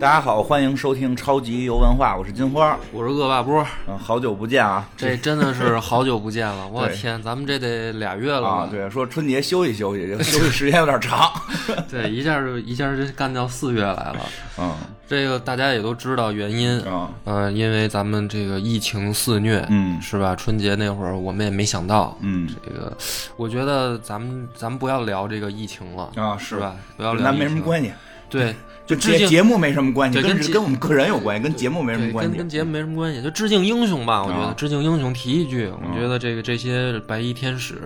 [0.00, 3.62] 大家好，欢迎收听超级游文化，我是金花，我是恶霸波。
[3.86, 8.68] 嗯，好久不见啊，这真的是好久不见了， 我的天，咱们这得俩月了啊。
[8.70, 11.30] 对，说春节休息休息， 休息时间有点长。
[11.90, 14.16] 对，一下就一下就干到四月来了。
[14.56, 14.74] 嗯，
[15.06, 16.82] 这个大家也都知道原因。
[16.86, 20.34] 嗯，嗯，因为咱们这个疫情肆虐，嗯，是吧？
[20.34, 22.96] 春节那会儿我们也没想到，嗯，这个
[23.36, 26.74] 我觉得咱们咱们不要聊这个疫情了啊，是吧？
[26.96, 27.92] 不要聊，那没什么关系。
[28.30, 28.56] 对。
[28.90, 32.30] 就致敬节目没什么关系，跟跟我们个人有关系，跟节目没什么关系。
[32.30, 34.24] 跟跟节目没什么关系，就致敬英雄吧。
[34.24, 37.80] 我觉得致敬英雄，提一句，我觉得这个这些白衣天使，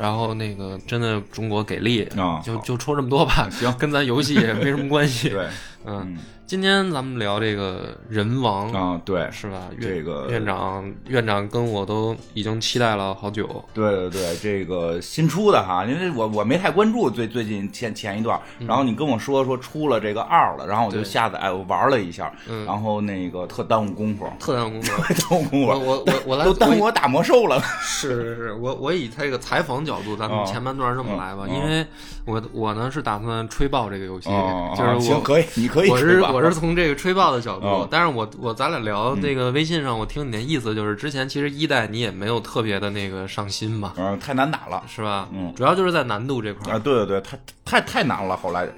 [0.00, 2.08] 然后那个真的中国给力，
[2.44, 3.48] 就就说这么多吧。
[3.52, 5.28] 行，跟咱游戏也没什么关系。
[5.28, 5.46] 对，
[5.84, 6.16] 嗯。
[6.44, 9.70] 今天咱们聊这个人王啊，对，是吧？
[9.80, 13.64] 这个院长，院长跟我都已经期待了好久。
[13.72, 22.30] 对对对，这个新出的哈，因为我我没太关注最最近前前一段，然后你跟我说说出了这个二了，然后我就下载我玩了一下，
[22.66, 25.68] 然后那个特耽误功夫，特耽误功夫，耽误功夫。
[25.68, 27.58] 我我我我来都耽误我打魔兽了。
[27.80, 31.86] 是是是，我我以他这个采访角度，咱们前半段这么来吧，因为
[32.26, 34.28] 我我呢是打算吹爆这个游戏，
[34.76, 37.32] 就是我可以，你可以，我是我是从这个吹爆。
[37.32, 45.28] 的角度，但是我我咱俩聊那个微信上，我听你那意思就是，之前其实一代你也没有特别的那个上心吧，嗯，太难打了，是吧？
[45.32, 48.36] 嗯，主要就是在难度这块啊，对对对，太太太难了。
[48.36, 48.68] 后来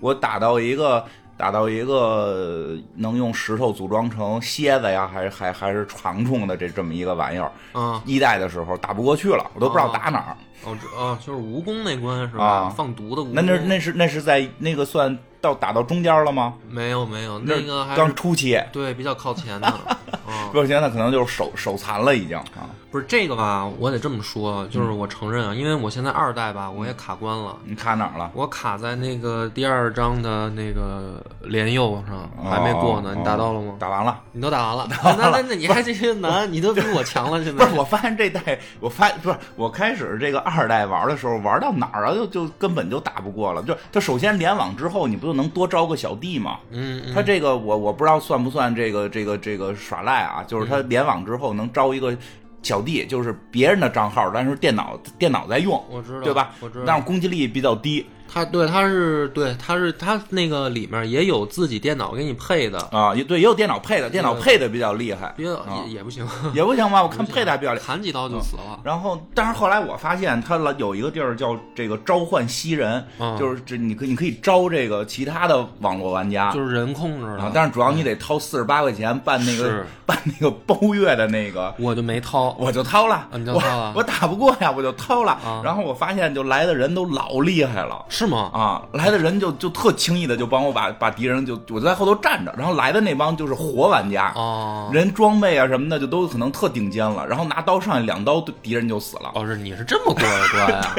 [0.00, 1.04] 我打到一个
[1.36, 10.36] 打到一个能用石头组装成蝎子呀，还还还是长虫的这这么一个玩意儿，啊，一代的时候打不过去了，我都不知道打哪儿。
[10.64, 12.68] 哦，哦，就是蜈蚣那关是吧？
[12.70, 13.30] 放毒的蜈蚣。
[13.32, 15.18] 那那那是那是在那个算。
[15.44, 16.54] 到打到中间了吗？
[16.70, 19.70] 没有没有，那个刚初期，对，比较靠前的。
[20.50, 22.64] 不现在可能就是手手残了已经啊。
[22.94, 23.68] 不是这个吧？
[23.80, 27.56] 我得这么说，就是我承认啊，因为我现在二代吧，我也卡关了。
[27.64, 28.30] 你卡哪儿了？
[28.34, 33.12] 我卡在那个第二章的那个连右上，还没过呢。
[33.18, 33.74] 你打到了吗？
[33.80, 34.88] 打完了，你都打完了。
[35.18, 36.52] 那那那你还这些难？
[36.52, 37.42] 你都比我强了。
[37.42, 42.14] 现在不是，我发现这代，我发不是我开始这个二代玩的时候，玩到哪儿啊？
[42.14, 43.60] 就就根本就打不过了。
[43.64, 46.60] 就他首先联网之后，你不就能多招个小弟吗？
[46.70, 50.44] 嗯，他这个我我不知道算不算这个这个这个耍赖啊？
[50.46, 52.16] 就是他联网之后能招一个。
[52.64, 56.54] 小弟就是别人的账号，但是电脑电脑在用，我知道，对吧？
[56.60, 58.04] 我知道，但是攻击力比较低。
[58.32, 67.02] 他对他是对他是他那个里面也有自己电脑给你配的啊，也对也有电脑配的，电脑配的比较厉害，也也不行， 也不行吧？
[67.02, 68.80] 我看配的还比较厉害，砍几刀就死了。
[68.82, 73.04] 然后，但是后来我发现他有一个地儿叫这个召唤吸人，
[73.38, 77.50] 就是这你可你可以招这个其他的网络玩家，就是人控制的。
[77.54, 85.38] 但是主要你得掏四十八块钱办那个办那个包月的那个，我就没掏，我就掏了，你就掏了，我打不过呀，我就掏了。
[85.62, 88.50] 然后我发现就来的人都老厉害了，是吗？
[88.54, 88.82] 啊。
[88.92, 99.32] 来的人就就特轻易的就帮我把把敌人就我就在后头站着，然后来的那帮就是活玩家，哦，人装备啊什么的就都可能特顶尖了，然后拿刀上去两刀敌人就死了。
[99.34, 100.94] 哦，是你是这么过的 关啊？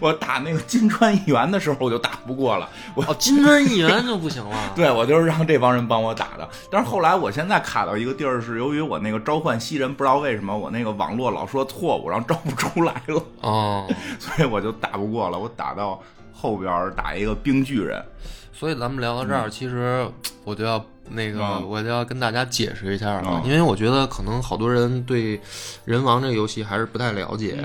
[0.00, 4.56] 我打那个金川议员的时候我就打不过了，我哦金川议员就不行了。
[4.74, 6.48] 对，我就是让这帮人帮我打的。
[6.70, 13.22] 但是后来我现在卡到一个地儿是由于我那个召唤西人不知道为什么我那个网络老说错误，然后招不出来了。
[13.42, 13.86] 哦，
[14.18, 16.00] 所以我就打不过了，我打到。
[16.36, 18.04] 后边打一个冰巨人，
[18.52, 20.06] 所以咱们聊到这儿，其实
[20.44, 25.40] 我就要那个，我就要跟大家解释一下了，因为我觉得可能好多人对
[25.86, 27.64] 人王这个游戏还是不太了解，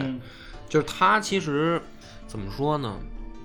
[0.70, 1.82] 就是它其实
[2.26, 2.96] 怎么说呢，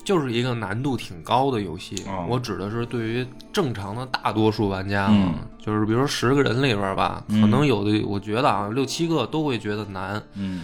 [0.05, 2.05] 就是一个难度挺高的游戏。
[2.29, 5.11] 我指的是对于正常的大多数玩家，
[5.59, 10.23] 就是比如说十个人里边吧，可能有的我觉得啊，六七个都会觉得难。
[10.35, 10.63] 嗯。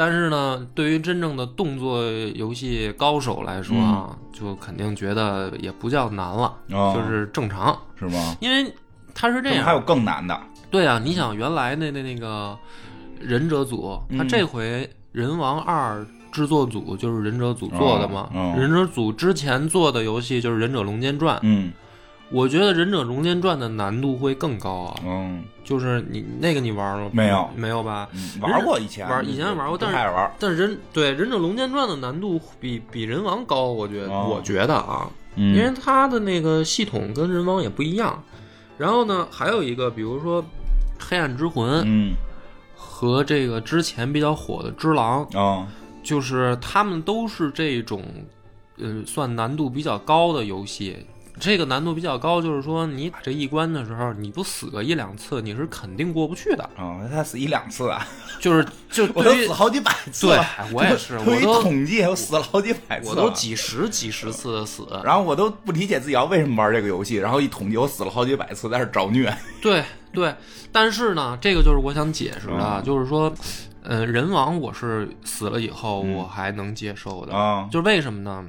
[0.00, 2.02] 但是呢，对于真正的动作
[2.34, 8.34] 游戏高手来说啊，就肯定觉得也不叫难了，就是正常，是吗？
[8.40, 8.72] 因为
[9.14, 10.40] 它是这样，还有更难的。
[10.70, 12.56] 对啊，你想原来那那那个
[13.20, 16.02] 忍者组，他这回人王二
[16.32, 21.70] 制作组就是忍者组做的嘛，忍者组之前做的游戏就是忍者龙剑传，嗯。
[22.32, 25.00] 我觉得《忍者龙剑传》的难度会更高啊！
[25.04, 27.50] 嗯，就是你那个你玩了没有？
[27.56, 28.08] 没有吧？
[28.40, 30.32] 玩过以前玩以前玩过，但是玩。
[30.38, 38.22] 但是忍对《忍者龙剑传》的难度比比人王高，我觉得，我觉得啊，因为它的那个系统跟人王也不一样。
[38.78, 40.40] 然后呢，还有一个，比如说
[41.00, 42.14] 《黑暗之魂》，嗯，
[42.76, 45.66] 和这个之前比较火的《只狼》，啊，
[46.02, 48.04] 就是他们都是这种，
[48.78, 50.96] 呃，算难度比较高的游戏。
[51.38, 56.68] 这个难度比较高，就是说你打这一关的时候，你不死个一两次，你是肯定过不去的。
[56.76, 58.06] 哦，他死一两次啊，
[58.40, 60.38] 就是就我都死好几百次对，
[60.72, 64.86] 我也是，我都统计我死了好几百次了，我都几十几十次的死。
[65.04, 69.34] 然后我都不理解自己要为什么玩这个游戏，然后一统计我死了好几百次，在这找虐。
[69.62, 70.34] 对对，
[70.72, 73.32] 但是呢，这个就是我想解释的，嗯就是说，
[73.82, 78.44] 呃，人王我是死了以后嗯我还能接受的，啊就是为什么呢？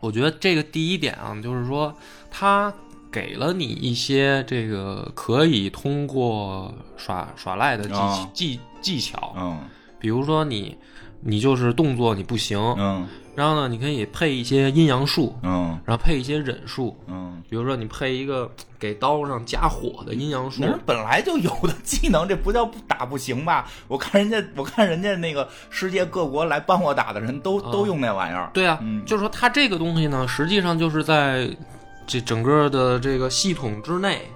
[0.00, 1.94] 我觉得这个第一点啊，就是说
[2.30, 2.72] 他
[3.12, 9.58] 给了你一些这个可以通过耍耍赖的技、啊技技巧，嗯。
[9.98, 10.76] 比如说你
[11.20, 15.78] 你就是动作你不行，嗯然后呢，你可以配一些阴阳术，嗯。
[15.84, 20.62] 然后配一些忍术，嗯，比如说你配一个给刀上加火的阴阳术。
[20.62, 23.66] 那，是本来就有的技能，这不叫不打不行吧？
[23.88, 27.72] 我看人家，我看人家那个世界各国来帮我打的人都、啊。
[27.72, 28.50] 都用那玩意儿。
[28.52, 29.04] 对啊，嗯。
[29.04, 31.48] 就是说它这个东西呢，实际上就是在
[32.06, 34.28] 这整个的这个系统之内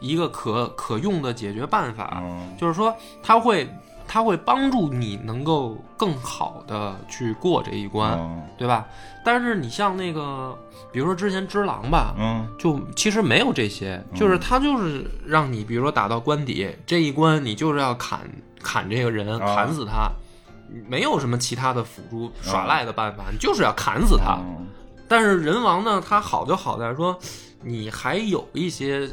[0.00, 3.66] 一个可可用的解决办法，嗯就是说它会
[4.06, 8.86] 它会帮助你能够更好的去过这一关，嗯对吧？
[9.24, 10.56] 但是你像那个，
[10.92, 12.46] 比如说之前只狼吧，嗯。
[12.58, 18.20] 就其实没有这些，就是它就是让你，比如说打到关底这一关，你就是要砍
[18.62, 20.10] 砍这个人，啊砍死他，
[20.88, 24.38] 没有什么其他的辅助耍赖的办法，你就是要砍死他。
[24.40, 24.66] 嗯
[25.08, 27.18] 但是人王呢，它好就好在说，
[27.62, 29.06] 你还有一些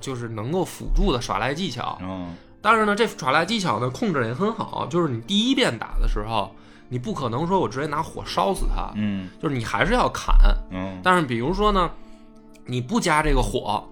[0.00, 1.98] 就是能够辅助的耍赖技巧。
[2.00, 6.50] 嗯但是呢，这耍赖技巧呢控制也很好，就是你第一遍打的时候，
[6.88, 10.34] 你不可能说我直接拿火烧死他，嗯就是你还是要砍。
[10.70, 11.90] 嗯但是比如说呢，
[12.66, 13.82] 你不加这个火，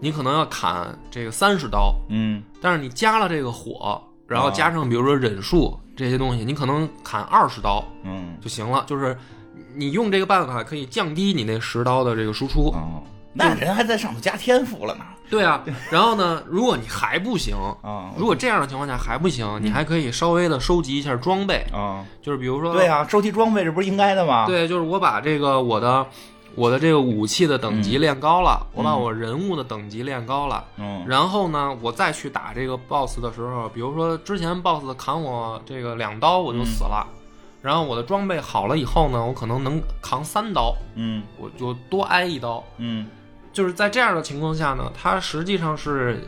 [0.00, 8.84] 你可能要砍这个三十刀，嗯但是你加了这个火，然后加上比如说忍术这些东西，你可能砍二十刀嗯就行了。
[8.86, 9.16] 就是
[9.74, 12.70] 你用这个办法可以降低你那十刀的这个输出。
[12.70, 13.02] 哦，
[13.34, 15.04] 那人还在上头加天赋了呢。
[15.28, 26.06] 对啊，然后呢，如果你还不行，啊如果这样的情况下还不行，你还可以稍微的收集一下装备，啊，就是比如说，对啊，收集装备这不是应该的吗？，对，就是我把这个我的
[26.54, 37.04] 我的这个武器的等级练高了，我把我人物的等级练高了，嗯然后呢，我再去打这个 boss 的时候，比如说之前 boss 砍我这个两刀我就死了，
[37.60, 42.62] 然后我的装备好了以后呢，我可能能扛三刀，嗯我就多挨一刀。
[42.76, 43.08] 嗯
[43.54, 46.22] 就是在这样的情况下呢，它实际上是，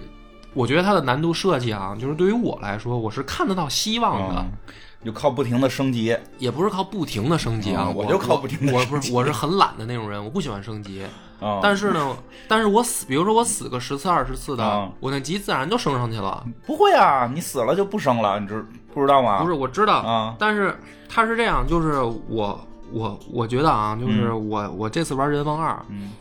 [0.55, 4.73] 我觉得它的难度设计啊，就是对于我来说，我是看得到希望的，嗯，
[5.05, 6.17] 就靠不停的升级。
[6.39, 11.05] 也不是靠不停的升级啊，我嗯我就靠不停的我升级不是我是很懒的那种人，我不喜欢升级。
[11.39, 12.17] 啊，但是呢，
[12.49, 16.43] 但是我死，比如说我死个十次二十次的，啊我那级自然就升上去了。
[16.67, 18.65] 不会啊，你死了就不升了，你知
[18.95, 19.43] 不知道吗？
[19.43, 20.75] 不是，我知道，啊但是
[21.11, 22.59] 它是这样，就是我
[22.91, 26.13] 我我觉得啊，就是我、我这次玩人王二，嗯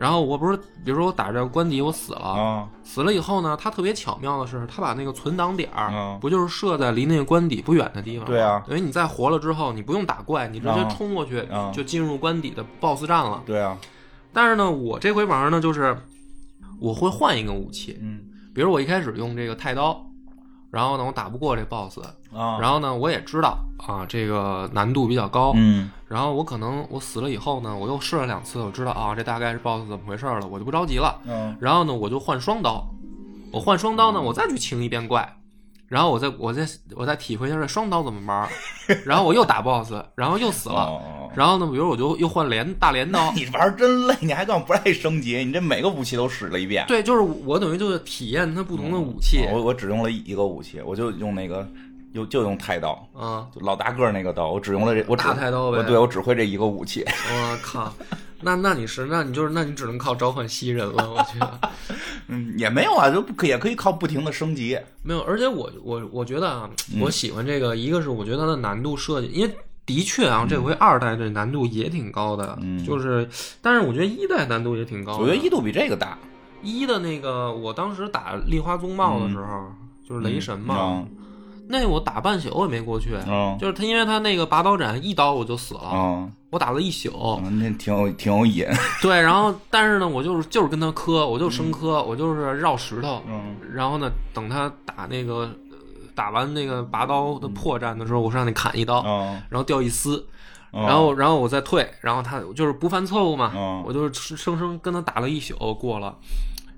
[0.00, 2.66] 然后我不是，比如说我打这个关底我死了，啊。
[2.82, 8.26] 死了以后呢，他特别巧妙的是，他把那个存档点儿、嗯不就是设在离那个关底不远的地方吗？
[8.26, 8.64] 对啊。
[8.66, 10.88] 等于你在活了之后，你不用打怪，你直接啊。
[10.88, 11.70] 冲过去、啊。
[11.70, 13.42] 就进入关底的 BOSS 战了。
[13.44, 13.76] 对啊，
[14.32, 15.94] 但是呢，我这回玩呢，就是
[16.80, 18.20] 我会换一个武器，嗯。
[18.54, 20.02] 比如我一开始用这个太刀，
[20.70, 22.00] 然后呢，我打不过这 BOSS，
[22.32, 25.90] 啊，然后呢，我也知道啊，这个难度比较高，嗯。
[26.06, 31.20] 然后我可能我死了以后呢，我又试了两次，我知道啊，这大概是 BOSS 怎么回事了，我就不着急了。
[31.26, 31.56] 嗯。
[31.60, 32.88] 然后呢，我就换双刀，
[33.52, 35.36] 我换双刀呢，我再去清一遍怪，
[35.90, 36.64] 然后我再我再
[36.94, 38.48] 我再体会一下这双刀怎么玩儿，
[39.04, 40.82] 然后我又打 BOSS，然后又死了。
[40.82, 45.44] 哦，然后呢，比如我就又换镰大镰刀， 你玩儿真累，你还干嘛不爱升级？
[45.44, 46.84] 你这每个武器都使了一遍。
[46.86, 51.68] 对，就是我等于就是体验它不同的武器，我我只用了一个武器，我就用那个，
[52.14, 57.04] 就就用太刀，啊，就老大个儿那个刀，我只用了这，我只大太刀呗我对我只会这一个武器。
[57.04, 57.92] 我靠，
[58.42, 61.60] 那那你是那你就是那你只能靠召唤吸人了，我觉得
[62.28, 64.78] 嗯，也没有啊，就可也可以靠不停的升级。
[65.02, 66.68] 没有，而且我我我觉得啊，
[67.00, 69.54] 我喜欢这个，一个是我觉得它的难度设计，因为。
[69.86, 73.28] 的确啊，这回二代这难度也挺高的，嗯就是，
[73.60, 75.18] 但是我觉得一代难度也挺高的。
[75.18, 76.16] 我觉得一度比这个大。
[76.62, 79.72] 一的那个，我当时打丽花宗茂的时候，
[80.08, 81.08] 就是雷神嘛，嗯
[81.72, 88.66] 那我打半宿也没过去，嗯就是他，因为他那个拔刀斩一刀我就死了，嗯我打了一宿，嗯，那挺有挺有瘾。
[89.00, 93.54] 对，然后但是呢，我就是就是跟他磕，我就生磕，我就是绕石头，嗯。
[93.72, 95.76] 然后呢，等他打那个呃
[96.12, 100.26] 打完那个拔刀的破绽的时候，我上去砍一刀，嗯，然后掉一丝，
[100.72, 106.16] 嗯然后然后我再退，然后他就是不犯错误嘛，嗯我就是生生跟他打了一宿过了，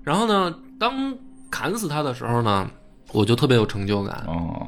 [0.03, 1.17] 然后呢，当
[1.49, 2.69] 砍死他的时候呢，
[3.13, 4.67] 我就特别有成就感，哦，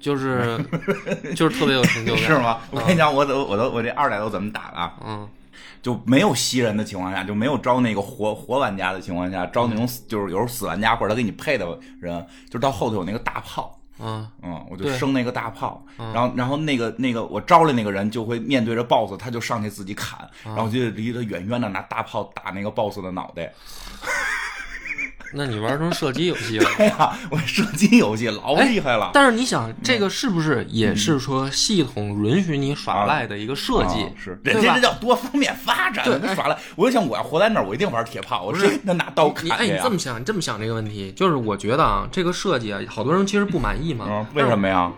[0.00, 0.58] 就是
[1.36, 2.58] 就是特别有成就感，是吗？
[2.72, 4.94] 我跟你讲，我都我都我这二代都怎么打的啊？
[5.06, 5.28] 嗯。
[5.82, 11.66] 就没有吸人的情况下，就没有招那个活活玩家的情况下，招那种就是有时候死玩家或者他给你配的
[12.00, 13.76] 人，就到后头有那个大炮。
[13.98, 14.24] 嗯。
[14.44, 23.52] 嗯，我就生那个大炮，然后然后那个那个我招来那个人就会面对着 BOSS，他就上去自己砍，然后就离得远远的拿大炮打那个 BOSS 的脑袋。
[25.32, 26.68] 那你玩成射击游戏了？
[26.76, 29.10] 对 呀，我射击游戏老厉害了。
[29.14, 34.06] 但是你想，这个是不是也是说系统允许你耍赖的一个设计？
[34.16, 36.04] 是，人家这叫多方面发展。
[36.04, 36.56] 对，耍赖。
[36.76, 38.42] 我就想，我要活在那儿，我一定玩铁炮。
[38.44, 44.26] 我是那拿刀砍你哎，你这么想，你这么想这个问题，就是我觉得啊，这个设计啊，好多人其实不满意嘛。
[44.34, 44.92] 为什么呀？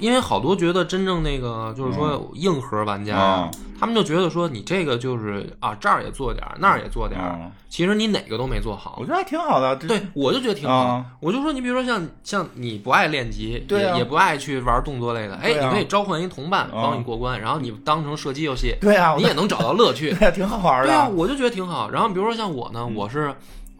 [0.00, 8.96] 因为好多觉得真正那个就是说硬核玩家，他们就觉得说你这个就是啊这儿也做点儿，那儿也做点儿，其实你哪个都没做好。
[8.98, 9.76] 我觉得还挺好的。
[9.76, 11.04] 对，我就觉得挺好。
[11.20, 20.86] 我就说你比如说像像你不爱练级，也也不爱去玩动作类的，哎，你可以召唤一同伴帮你过关，然后你当成射击游戏，对啊，你也能找到乐趣， 对，挺好玩的。
[20.86, 21.90] 对啊，我就觉得挺好。
[21.90, 23.34] 然后比如说像我呢，我是。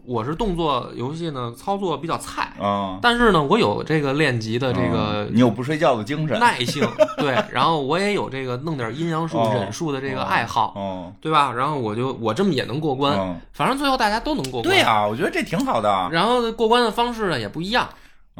[0.04, 6.86] 我是动作游戏呢，操作比较菜啊，但是呢，我有这个练级的这个，你有不睡觉的精神、耐性，
[7.18, 11.52] 对， 然后我也有这个弄点阴阳术、忍术的这个爱好，哦，对吧？
[11.52, 14.74] 然后我就我这么也能过关，反正最后大家都能过关。
[14.74, 16.08] 对啊，我觉得这挺好的。
[16.10, 17.88] 然后过关的方式呢也不一样。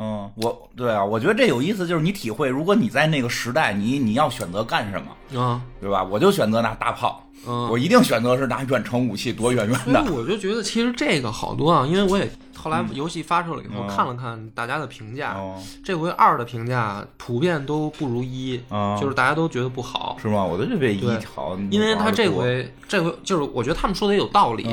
[0.03, 5.61] 嗯，我对啊，我觉得这有意思，就是你体会，如果你在那个时代，你你要选择干什么啊？
[5.79, 6.03] 对吧？
[6.03, 7.23] 我就选择拿大炮。
[7.47, 10.03] 嗯，我一定选择是拿远程武器躲远远的。
[10.13, 15.37] 我就觉得其实这个好多啊，因为我也后来游戏发售了以后看了看大家的评价，
[15.85, 18.59] 这回二的评价普遍都不如一，
[18.99, 20.43] 就是大家都觉得不好，是吗？
[20.43, 24.67] 我都觉得一好，因为他这回这回就是我觉得他们说的也有道理，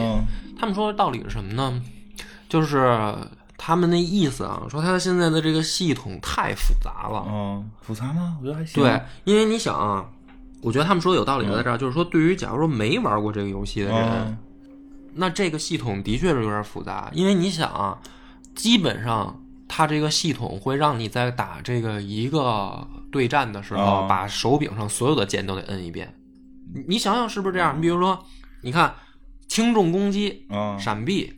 [0.57, 1.81] 他们说的道理是什么呢？
[2.49, 3.13] 就是
[3.67, 8.37] 他们那意思啊，说他现在的这个系统太复杂了，嗯，复杂吗？
[8.39, 8.81] 我觉得还行。
[8.81, 10.09] 对，因为你想啊。
[10.61, 14.37] 我觉得他们说的有道理在这儿，就是说，对于假如说没玩过这个游戏的人，
[15.15, 17.11] 那这个系统的确是有点复杂。
[17.13, 17.99] 因为你想啊，
[18.55, 26.15] 基本上它这个系统会让你在打这个一个对战的时候，把手柄上所有的键都得摁一遍。
[26.87, 27.77] 你想想是不是这样？
[27.77, 28.17] 你比如说，
[28.61, 28.95] 你看
[29.47, 30.47] 轻重攻击、
[30.79, 31.33] 闪避，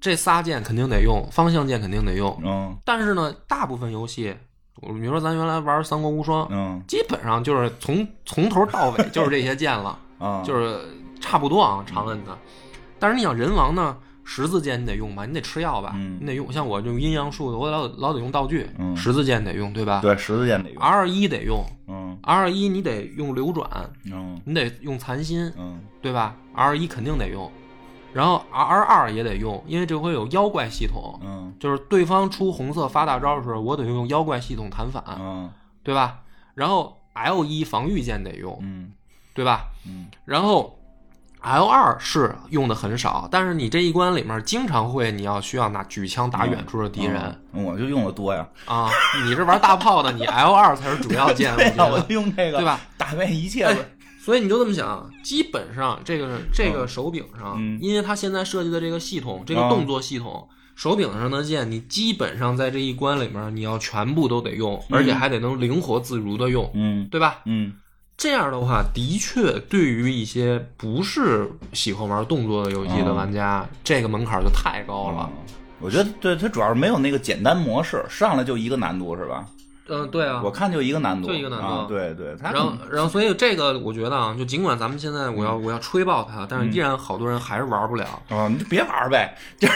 [0.00, 2.78] 这仨键肯定得用，方向键肯定得用。
[2.84, 4.34] 但是呢，大部分游戏。
[4.78, 10.78] 比如说，咱原来玩《三国无双》，嗯，基本上就是从从头到尾就是这些键了， 啊，就是
[11.18, 12.36] 差不多啊，常摁的。
[12.98, 16.52] 但是你想人王呢，十字键你得用吧，你得吃药吧，你得用。
[16.52, 20.00] 像我用阴阳术的，我老老得用道具，十字键得用，对吧？
[20.02, 20.82] 对，十字键得用。
[20.82, 23.66] R 一得用，嗯，R 一你得用流转，
[24.12, 27.50] 嗯，你得用残心，嗯，对吧？R 一肯定得用。
[28.16, 35.50] 然后 R 二也得用，因为这回有妖怪系统，嗯，就是对方出红色发大招的时候，我得用妖怪系统弹反，嗯，
[35.82, 36.20] 对吧？
[36.54, 38.90] 然后 L 一防御键得用，嗯，
[39.34, 39.66] 对吧？
[39.86, 40.78] 嗯，然后
[41.42, 48.48] L 二是用的很少，但是你这一关里面经常会你要需要拿举枪打远处的敌人，我就用的多呀。
[48.64, 48.88] 啊，
[49.26, 52.80] 你是玩大炮的，你 L 二才是主要 键，我用这个，对吧？
[52.96, 53.68] 打败一切。
[54.26, 67.38] 所以你就这么想，基本上这个这个手柄上，因为它现在设计的这个系统，这个动作系统，手柄上的键，你基本上在这一关里面，你要全部都得用，而且还得能灵活自如的用，嗯，对吧？
[67.44, 67.74] 嗯，
[68.16, 75.30] 这样的话，的确对于一些不是喜欢玩动作的游戏的玩家，这个门槛就太高了。
[75.78, 79.46] 我觉得，对它主要是没有那个简单模式，上来就一个难度，是吧？
[79.88, 82.34] 嗯，对啊，我看就一个难度，就一个难度，对对。
[82.42, 88.04] 然后，然后，所以这个我觉得啊，就尽管咱们现在我要我要吹爆它，但是依然好多人还是玩不了。
[88.28, 89.68] 啊，你就别玩呗，就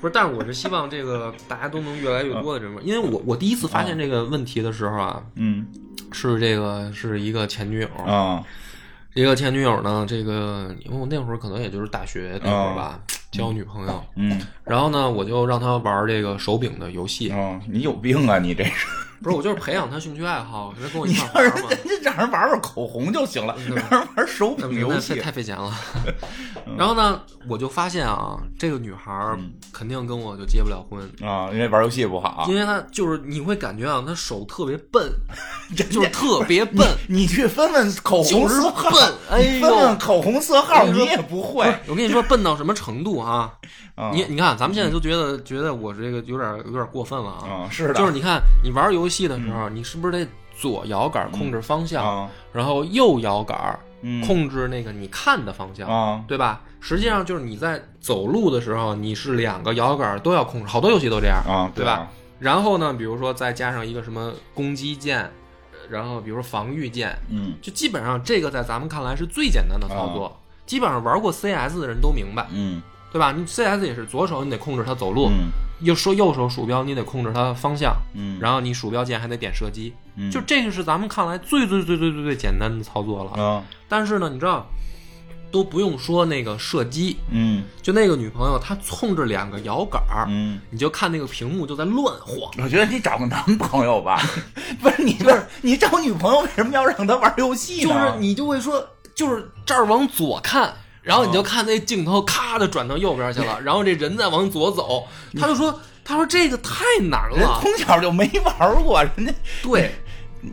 [0.00, 0.12] 不是。
[0.14, 5.66] 但是我是希望这个大家都能越来越多的人玩，因为我我第一次发现这个问题的时候啊，嗯，
[6.10, 8.42] 是这个是一个前女友啊，
[9.12, 12.98] 一个前女友呢，这个因为我那会儿可能也就是大学那会儿吧，
[13.30, 17.30] 交女朋友，嗯，然后呢，我就让她玩这个手柄的游戏。
[17.32, 18.86] 哦，你有病啊，你这是。
[19.22, 21.68] 不是我就是培养他兴趣爱好，人跟我一块玩嘛。
[21.84, 23.54] 你让人玩玩口红就行了，
[23.90, 25.72] 让人玩手柄游戏太费钱了。
[26.76, 29.12] 然后呢，我就发现啊，这个女孩
[29.72, 32.46] 肯定跟我就结不了婚啊，因为玩游戏不好。
[32.48, 35.10] 因为她就是你会感觉啊，她手特别笨，
[35.74, 36.86] 就是特别笨。
[37.08, 38.90] 你去分分口红色号，
[39.30, 41.64] 哎呦，口红色号你也不会。
[41.88, 43.52] 我跟你说，笨到什么程度啊？
[44.12, 47.66] 你你看，咱们现在都觉得觉得我这个有点有点过分了啊！
[47.68, 53.78] 是的，就是你看你玩游戏的时候，你是不是得左摇杆控制方向，然后右摇杆
[54.26, 55.88] 控制那个你看的方向，
[56.26, 56.62] 对吧？
[56.80, 62.08] 实际上就是你在走路的时候，你是两个摇杆都要控制，好多游戏都这样，啊，对吧？
[62.38, 65.30] 然后呢，比如说再加上一个什么攻击键。
[65.88, 73.32] 然后比如说防御键，嗯，就基本上这个在咱们看来是最简单的操作，基本上玩过 CS 的人都明白，嗯，对吧？
[73.32, 75.48] 你 CS 也是左手你得控制它走路，嗯
[75.80, 83.42] 右说右手鼠标你得控制它方向，嗯，然后你鼠标键还得点射击，嗯就这个是咱们看来最最最最最最简单的操作了。
[83.42, 84.66] 啊，但是呢，你知道，
[85.50, 90.60] 都不用说那个射击，嗯就那个女朋友她冲着两个摇杆儿，嗯。
[90.70, 92.52] 你就看那个屏幕就在乱晃。
[92.58, 94.20] 我觉得你找个男朋友吧，
[94.82, 98.12] 不是你不是你找女朋友为什么要让她玩游戏呢就？
[98.12, 100.74] 是你就会说，就是这儿往左看，
[101.08, 105.08] 然后你就看那镜头咔的转到右边去了，然后这人再往左走，
[105.40, 109.32] 他就说，他说这个太难了，人从小就没玩过，人家。
[109.62, 109.90] 对，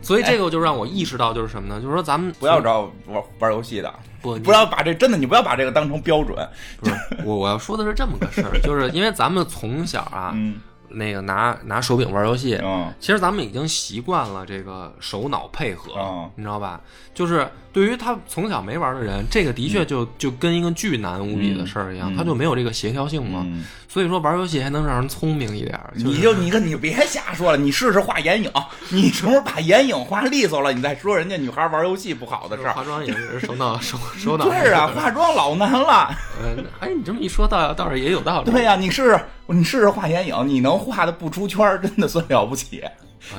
[0.00, 1.78] 所以这个就让我意识到就是什么呢？
[1.78, 6.34] 就是说咱们不要找玩玩游戏的，不不要把这真的，你不要把这个当成标准。
[6.80, 10.54] 不是我我要说的是这么个事儿，就是因为咱们从小啊，嗯
[10.88, 16.80] 那个拿拿手柄玩游戏，嗯其实咱们已经习惯了这个手脑配合，嗯你知道吧？
[17.14, 23.46] 就是对于他从小没玩的人，这个的确就、就跟一个巨难无比的事儿一样，嗯他就没有这个协调性嘛。
[23.96, 28.50] 嗯，所以说玩游戏还能让人聪明一点儿，你就你跟你别瞎说了，你试试画眼影，
[28.90, 32.74] 你什么时候把眼影画利索了，你再说人家女孩玩游戏不好的事儿。
[32.74, 34.44] 化妆也是手脑手 手脑。
[34.44, 36.14] 对啊，化妆老难了。
[36.42, 38.50] 呃，哎，你这么一说，倒倒是也有道理。
[38.50, 42.84] 对呀、你试试，你试试画眼影，你能画的不出圈儿，真的算了不起。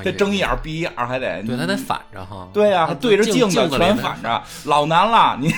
[0.02, 2.48] 这睁一眼闭一眼儿还得，对，他得反着哈。
[2.52, 5.38] 对呀、他对着镜子全反着，老难了。
[5.40, 5.54] 你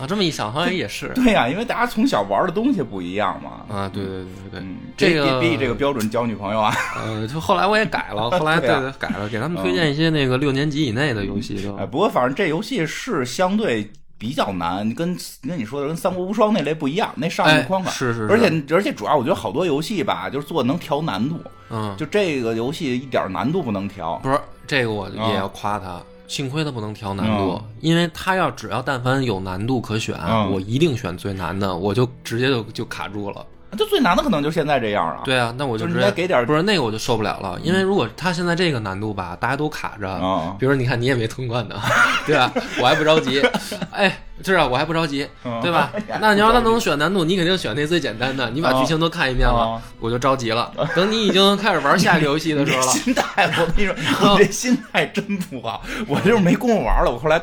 [0.00, 3.64] 啊，这么一想好像也是对呀、因为大家从小玩的东西不一样嘛。
[3.74, 4.62] 啊，对对对对
[4.96, 6.74] 这个别别以这个标准交女朋友啊。
[6.96, 11.76] 呃，就后来我也改了，后来 对啊对改了，给他们推荐一些那个六年级以内的游戏都。
[11.76, 15.16] 哎，不过反正这游戏是相对比较难，跟
[15.46, 17.90] 跟你说的跟《三国无双》那类不一样，那上哎面框法。
[17.90, 21.40] 是是是而且而且主要我觉得好多游戏吧，就是做能调难度，
[21.70, 24.16] 嗯，就这个游戏一点难度不能调。
[24.22, 26.00] 不是这个我啊也要夸他，
[26.30, 33.44] 幸亏他不能调难度嗯，因为他要只要但凡有难度可选，嗯我一定选最难的，我就直接就就卡住了。
[33.76, 35.20] 这最难的可能就现在这样啊。
[35.24, 41.76] 对啊，那我就就是直接给点不是那个我就受不了了，因为如果他现在这个难度吧，大家都卡着，啊比如说你看你也没通关呢，
[42.26, 42.52] 对吧？
[42.80, 43.42] 我还不着急，
[43.92, 45.90] 哎，是啊，我还不着急，嗯对吧？
[46.20, 50.72] 那你要他能选难度，你肯定选那最简单的，你把剧情都看一遍了啊，我就着急了。
[50.94, 53.94] 等你已经开始玩下一个游戏的时候了，心态，我跟你说，
[54.38, 57.10] 你这心态真不好，我就是没工夫玩了。
[57.10, 57.40] 我后来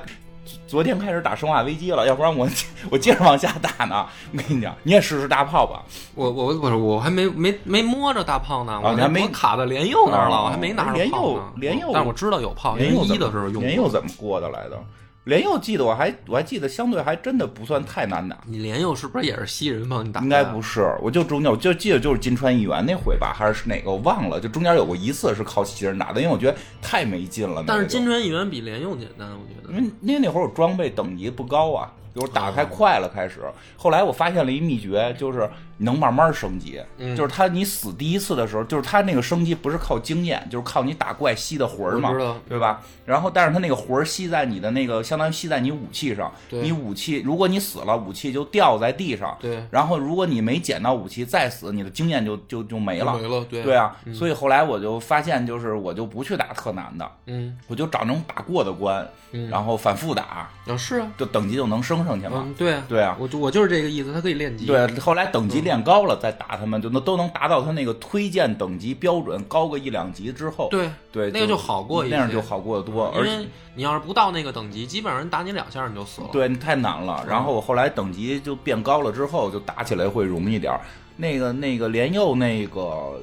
[0.65, 2.47] 昨天开始打《生化危机》了，要不然我
[2.89, 4.05] 我接着往下打呢。
[4.31, 5.83] 我跟你讲，你也试试大炮吧。
[6.15, 11.43] 我我我我还没没没摸着大炮呢，我还没我卡在连佑那儿了，哦我还没拿着炮呢。
[11.55, 13.61] 连佑但是我知道有炮，因莲佑怎么为一的时候用过。
[13.63, 14.79] 莲佑怎么过的来的？
[15.27, 18.37] 莲佑记得我还我还记得相对还真的不算太难打。
[18.45, 20.21] 你莲佑是不是也是西人帮你打？
[20.21, 27.61] 应该不是，我就中间我就记得就是金川议员那回吧，还是哪个我忘了，就中间有过一次是靠西人打的，因为我觉得太没劲了。
[27.67, 29.77] 但是金川议员比莲佑简单，我觉得。
[29.77, 33.41] 因为因为那会儿我装备等级不高啊，就是打开快了开始。
[33.75, 42.09] 后来我发现了一秘诀，就是能慢慢升级，嗯就是他你死第一次的时候，就是他那个升级不是靠经验，就是靠你打怪吸的魂儿嘛
[42.49, 42.81] 对吧？
[43.05, 49.37] 然后但是他那个魂儿吸在你的那个，相当于吸在你武器上，对你武器如果你死了，武器就掉在地上。
[49.39, 53.15] 对，然后如果你没捡到武器再死，你的经验就就就没了。
[53.15, 60.23] 没了，对对啊，所以后来我就发现，就是我就不去打特难的，嗯我就找那种打过的关，嗯，然后反复打，
[60.67, 62.43] 啊是啊，就等级就能升上去嘛。
[62.45, 64.65] 嗯对啊，对啊，我就我就是这个意思，他可以练级。
[64.65, 76.29] 对，后来等级练高了再打他们，就能都能达到他那个推荐等级标准高个一两级之后，对对，那个就好过一些那样就好过得多，而且因为你要是不到那个等级，基本上人打你两下你就死了。
[76.31, 77.25] 对太难了。
[77.27, 80.79] 然后我后来等级就变高了之后，就打起来会容易点儿。
[81.15, 83.19] 那个那个连佑那个，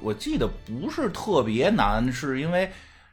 [0.00, 2.70] 我记得不是特别难，是因为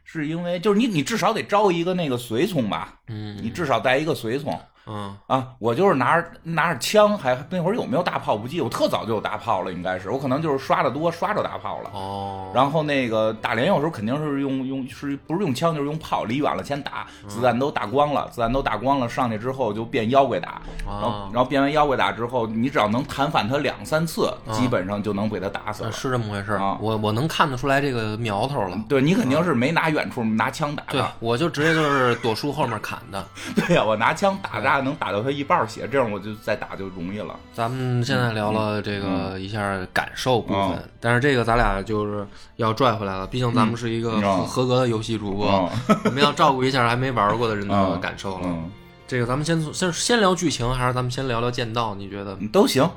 [0.08, 4.58] 是因为就是你你至少得招一个那个随从吧，嗯，你至少带一个随从。
[4.86, 11.90] 嗯啊，我就是拿着拿着枪，还那会儿有没有大炮不记得，我特早就有大炮了，应该是我可能就是刷的多，刷着大炮了。
[11.92, 25.88] 哦，然后那个打连有时候肯定是用用是不是用枪就是用炮，离远了先打，嗯子弹都打光了，子弹都打光了，上去之后就变妖怪打，然后啊，然后变完妖怪打之后，你只要能弹反他两三次，基本上就能被他打死了。
[25.88, 28.78] 呃是这么回事儿啊我我能看得出来这个苗头了。
[28.88, 33.24] 对你肯定是没拿远处拿枪打对的，，我就直接就是躲树后面砍的。
[33.56, 37.34] 对呀、我拿枪打大概能打到他一半血，这样我就再打就容易了。
[37.52, 45.48] 咱们现在聊了这个一下感受部分，嗯但是这个咱俩就是要拽回来了，毕竟咱们是一个嗯合合格的游戏主播，
[45.88, 48.40] 嗯 我们要照顾一下还没玩过的人的嗯感受了。
[48.44, 48.70] 嗯，
[49.06, 51.94] 这个咱们先从先先聊剧情，还是咱们先聊聊剑道？
[51.94, 52.36] 你觉得？
[52.52, 52.88] 都行。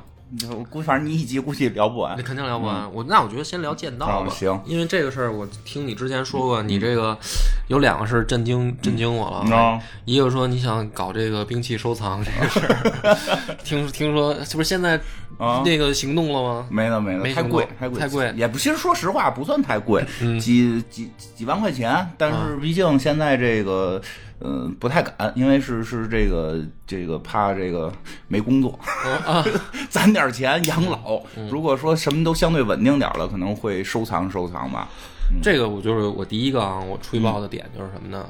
[0.50, 2.22] 我估反正你一集估计聊不完那。
[2.22, 2.88] 肯定聊不完。
[2.92, 4.32] 我那我觉得先聊剑道吧。
[4.64, 7.18] 因为这个事儿我听你之前说过，你这个
[7.68, 13.16] 有两个是震惊震惊我了，一个说你想搞这个兵器收藏这个事儿，
[13.64, 15.00] 听听说是不是现在
[15.64, 16.66] 那个行动了吗？
[16.70, 20.04] 没了没了，太贵太贵太贵，也不其实说实话不算太贵，
[20.40, 24.00] 几几几万块钱，但是毕竟现在这个。
[24.42, 27.92] 嗯，不太敢，因为是是这个这个怕这个
[28.26, 28.78] 没工作，
[29.26, 29.44] 啊
[29.90, 31.22] 攒点钱养老。
[31.50, 34.88] 如果说什么都相对稳定点了，可能会收藏收藏吧。
[35.42, 38.26] 这个我就是我第一个啊，我吹爆的点就是什么呢？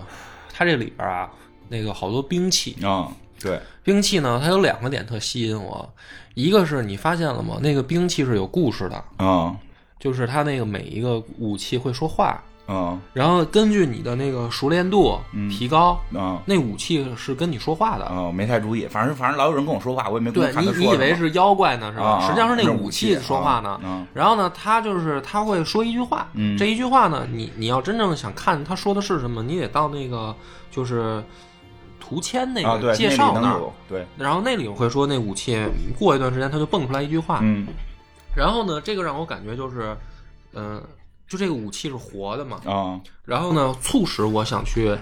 [0.52, 1.30] 它这里边啊，
[1.68, 5.94] 那个好多兵器啊，对，兵器呢，它有两个点特吸引我，
[6.34, 7.58] 一个是你发现了吗？
[7.62, 9.56] 那个兵器是有故事的啊，
[9.98, 12.42] 就是它那个每一个武器会说话。
[12.72, 15.18] 嗯，然后根据你的那个熟练度
[15.50, 18.04] 提高，嗯，那武器是跟你说话的。
[18.06, 22.20] 哦，没太注意，反正反正老有人跟我说话，我也没对你你以为是妖怪呢是吧？
[22.24, 24.06] 实际上是那武器说话呢。
[24.14, 30.32] 然后呢，他就是他会说一句话，这一句话呢，你你要真正想看他说的是什么，你得到那个
[30.70, 31.20] 就是
[31.98, 35.60] 图签那个介绍那儿，对，然后那里会说那武器
[35.98, 37.66] 过一段时间他就蹦出来一句话，嗯，
[38.36, 39.96] 然后呢，这个让我感觉就是，
[40.54, 40.80] 嗯。
[41.30, 42.60] 就这个武器是活的嘛？
[42.66, 44.94] 啊，然后呢，促使我想去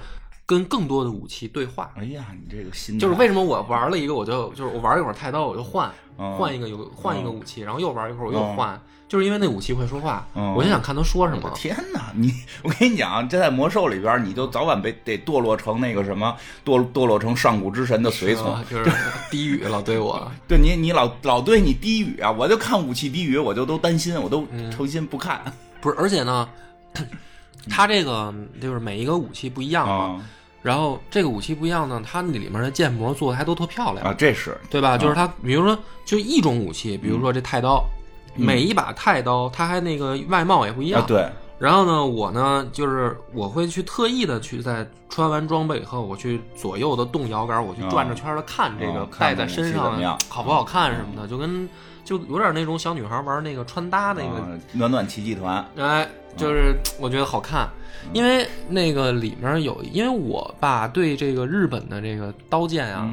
[0.45, 1.91] 跟更多的武器对话。
[1.97, 5.91] 哎呀，你这个心就是为什么我玩了一个，我就就是我玩一会儿太刀，我就换
[6.37, 11.51] 换一个有换一个武器，然后又玩一会儿我又换，就是因为那武器会说话，我就想看他说什么。
[11.55, 12.31] 天哪，你
[12.63, 18.91] 我跟你讲，这在魔兽里边，你就早晚被得堕落成那个什么堕堕落成上古之神的随从，就是
[19.31, 25.41] 低语老对我， 对你你老老对你低语啊，我就看武器低语，我就都担心，我都诚心不看。
[25.81, 26.49] 不是，而且呢，
[27.71, 30.21] 它这个就是每一个武器不一样嘛，
[30.63, 34.99] 然后这个武器不一样呢，它那里面的建模做的还都特漂亮啊，这是对吧？
[34.99, 37.85] 就是它，比如说就一种武器，比如说这太刀，
[38.35, 41.29] 每一把太刀它还那个外貌也不一样，对。
[41.59, 51.69] 然后呢，我呢就是我会去特意的去在穿完装备以后，我去左右的动摇杆，我去转着圈的看这个戴在身上好不好看什么的，就跟。
[52.09, 57.69] 就有点那种小女孩玩那个穿搭那个暖暖奇迹团，哎，就是 我觉得好看，
[58.15, 63.13] 因为那个里面有，因为我吧对这个日本的这个刀剑啊，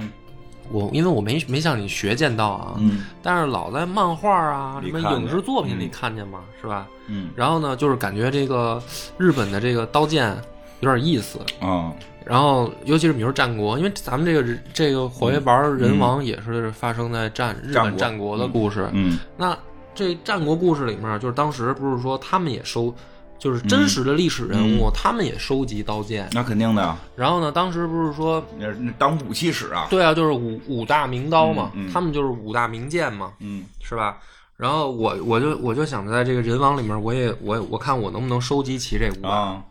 [0.71, 2.79] 我因为我没没向你学剑道啊，
[3.21, 6.88] 但是老在漫画啊什么影视作品里看见嘛，是吧？
[7.08, 8.81] 嗯，然后呢，就是感觉这个
[9.17, 10.34] 日本的这个刀剑
[10.79, 11.91] 有点意思啊。
[12.25, 18.89] 然后，尤其是比如战国，因为咱们这个这个火焰玩人王也是发生在战日本战国的故事。
[18.93, 19.55] 嗯，那
[19.93, 22.91] 这战国故事里面，就是当时不是说他们也收，
[23.38, 26.27] 就是真实的历史人物，他们也收集刀剑。
[26.33, 26.97] 那肯定的呀。
[27.15, 29.85] 然后呢，当时不是说那当武器使啊？
[29.91, 34.17] 对啊，就是五五大名刀嘛，他们就是五大名剑嘛，嗯，是吧？
[34.57, 39.61] 然后我我就我就想在这个人王里面，我也我我看我能不能收集齐这五把，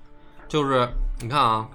[0.46, 0.88] 就是
[1.20, 1.66] 你看啊。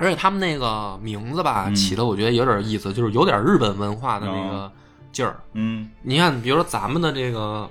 [0.00, 4.72] 而且他们那个名字吧，起的我觉得有点意思，就是有点日本文化的那个
[5.12, 5.38] 劲儿。
[5.52, 7.68] 嗯，你看，比如说咱们的这个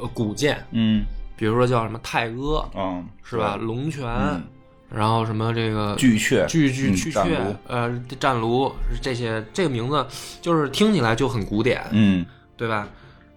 [0.00, 1.04] 呃古剑，嗯，
[1.36, 3.56] 比如说叫什么太阿，嗯，是吧？
[3.56, 4.02] 龙泉，
[4.90, 10.06] 然后什么这个巨阙，巨巨巨阙，呃，战卢这些，这个名字
[10.40, 12.24] 就是听起来就很古典，嗯，
[12.56, 12.88] 对吧？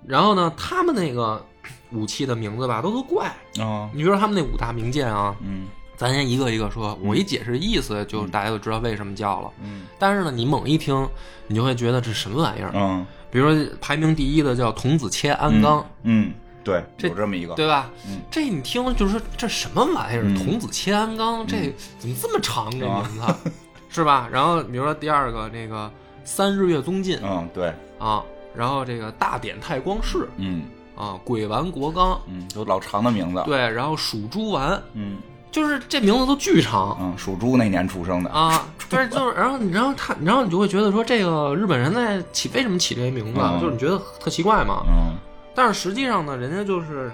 [0.08, 1.46] 然后呢，他们那个
[1.92, 3.28] 武器的名字吧，都特怪
[3.60, 3.90] 啊。
[3.92, 5.68] 你比如说他们那五大名剑啊，嗯。
[6.02, 9.52] 咱先一个一个说，我一解释意思，就大家就知道为什么叫了。
[9.62, 11.08] 嗯，但是呢，你猛一听，
[11.46, 12.72] 你就会觉得这什么玩意儿？
[12.74, 15.88] 嗯，比如说排名第一的叫童子切鞍钢。
[16.02, 16.34] 嗯，
[16.64, 17.92] 对，有这么一个，对吧？
[18.08, 20.24] 嗯，这你听就是说这什么玩意儿？
[20.36, 22.72] 童子切鞍钢，这怎么这么长？
[22.72, 23.52] 这名字
[23.88, 24.28] 是吧？
[24.32, 25.92] 然后比如说第二个这个
[26.24, 27.20] 三日月宗近。
[27.22, 28.24] 嗯，对啊，
[28.56, 30.28] 然后这个大典太光世。
[30.38, 30.64] 嗯，
[30.96, 32.20] 啊，鬼丸国纲。
[32.28, 33.44] 嗯，都老长的名字。
[33.46, 34.82] 对，然后蜀猪丸。
[34.94, 35.18] 嗯。
[35.52, 38.30] 就是这名字都巨长，嗯，属猪那年出生的。
[38.30, 45.18] 啊，但是就是，然后你，然后他，然后你就会觉得说，这个日本人在起为什么起这些名字，就是你觉得特奇怪嘛，嗯，
[45.54, 47.12] 但是实际上呢，人家就是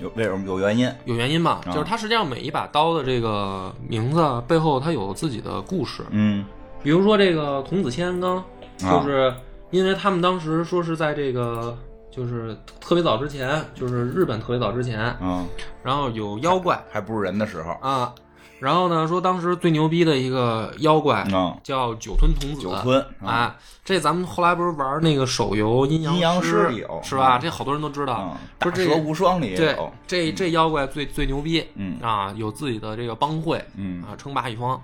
[0.00, 0.46] 有为什么？
[0.46, 6.44] 有原因，有原因吧，就是他实际上每一把刀的这个名字背后，他有自己的故事，嗯，
[6.82, 8.44] 比如说这个童子千安纲，
[8.78, 9.34] 就是
[9.70, 11.76] 因为他们当时说是在这个。
[12.10, 15.46] 就是特别早之前，就是日本特别早之前，嗯，
[15.82, 18.12] 然后有妖怪还不是人的时候啊，
[18.58, 27.38] 然后呢说当时最牛逼的一个妖怪，嗯，叫九吞童子，九吞啊，这咱们后来不是玩那个手游阴阳师有是吧？
[27.38, 34.80] 这好多人都知道，大蛇无双里也有，这这妖怪最最牛逼，嗯啊，有自己的这个帮会，嗯啊，称霸一方。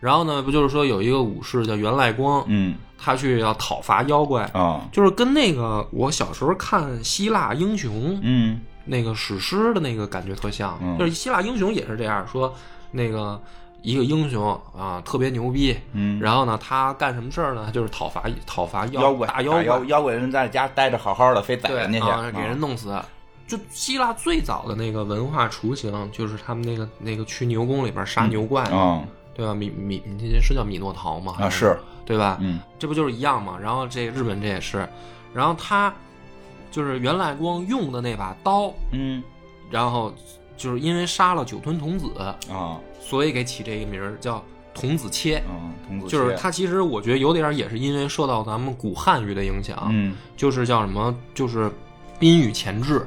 [0.00, 12.50] 然后呢，不就是说有一个武士叫源赖光，嗯，他去要讨伐妖怪啊，就是跟那个我小时候看希腊英雄，嗯，那个史诗的那个感觉特像，就是希腊英雄也是这样说，
[12.90, 13.38] 那个
[13.82, 15.76] 一个英雄啊，特别牛逼。
[15.92, 17.70] 嗯，然后呢，他干什么事儿呢？
[17.74, 22.98] 就是讨伐讨伐妖怪，打妖怪，妖怪人在家待着好好的，非宰人家去，给人弄死。
[23.46, 29.52] 就希腊最早的那个文化雏形，就是他们那个那个去牛宫里边杀牛怪嘛，对吧？
[29.52, 31.34] 米米，你是叫米诺陶吗？
[31.40, 32.38] 啊，是对吧？
[32.40, 33.58] 嗯，这不就是一样吗？
[33.60, 34.88] 然后这日本这也是，
[35.34, 35.92] 然后他
[36.70, 39.22] 就是源赖光用的那把刀，嗯，
[39.70, 40.14] 然后
[40.56, 42.06] 就是因为杀了酒吞童子
[42.50, 44.42] 啊，所以给起这个名儿叫
[44.72, 45.42] 童子切。
[45.48, 51.70] 嗯，童子就是他其实我觉得有点也是因为受到咱们古汉语的影响，嗯，就是叫什么，就是
[52.18, 53.04] 宾语前置。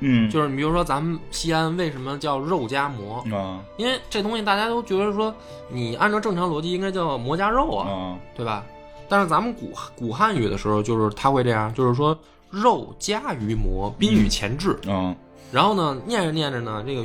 [0.00, 3.60] 嗯，就是你比如说，咱们西安为什么叫肉夹馍啊？
[3.76, 5.34] 因为这东西大家都觉得说，
[5.68, 8.64] 你按照正常逻辑应该叫馍夹肉啊，对吧？
[9.08, 12.16] 但是咱们古古汉语的时候，就是他会这样，就是说
[12.50, 14.78] 肉夹于馍，宾语前置。
[14.86, 15.16] 嗯，
[15.50, 17.04] 然后呢，念着念着呢，这个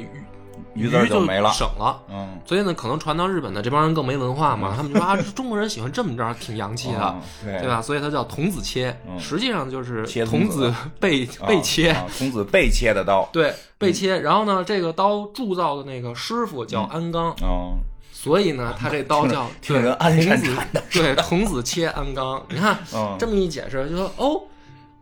[0.73, 2.01] 鱼字就没了，省了。
[2.09, 7.81] 嗯，所以呢，可能传到日本的这帮人更没文化嘛，他们说啊，中国人喜欢这么着，挺洋气的，对吧？
[7.81, 14.19] 所以它叫童子切，实际上就是童子 被被切，童子被切的刀，对，被切。
[14.19, 17.77] 然后呢，这个刀铸造的那个师傅叫安刚，哦，
[18.11, 20.55] 所以呢，他这刀叫挺人安童子，
[20.91, 22.43] 对，童子切安钢。
[22.49, 22.79] 你看
[23.19, 24.41] 这么一解释，就说哦，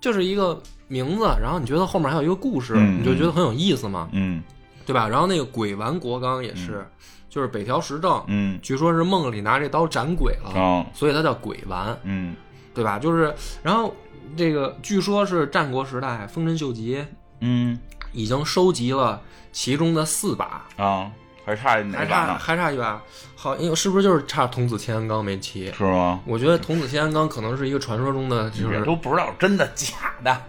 [0.02, 4.44] 就是一个名字，然后你觉得后面还有一个故事，你就觉得很有意思嘛，嗯。
[4.92, 5.08] 对吧？
[5.08, 6.86] 然后那个鬼丸国纲也是，
[7.30, 12.36] 就是北条时政，嗯，据说是梦里拿这刀斩鬼了，所以他叫鬼丸，嗯，
[12.74, 13.00] 对吧？
[13.00, 13.96] 就是，然后
[14.36, 17.06] 这个据说是战国时代丰臣秀吉，
[17.40, 17.80] 嗯，
[18.12, 19.22] 已经收集了
[19.54, 21.10] 其中的四把啊，
[21.46, 22.38] 还差哪把呢？
[22.38, 23.02] 还差一把，
[23.36, 25.72] 好，因为是不是就是差童子千安纲没齐？
[25.72, 26.20] 是吗？
[26.26, 30.42] 我觉得童子千安纲可能是一个传说中的，就是都不知道真的假的。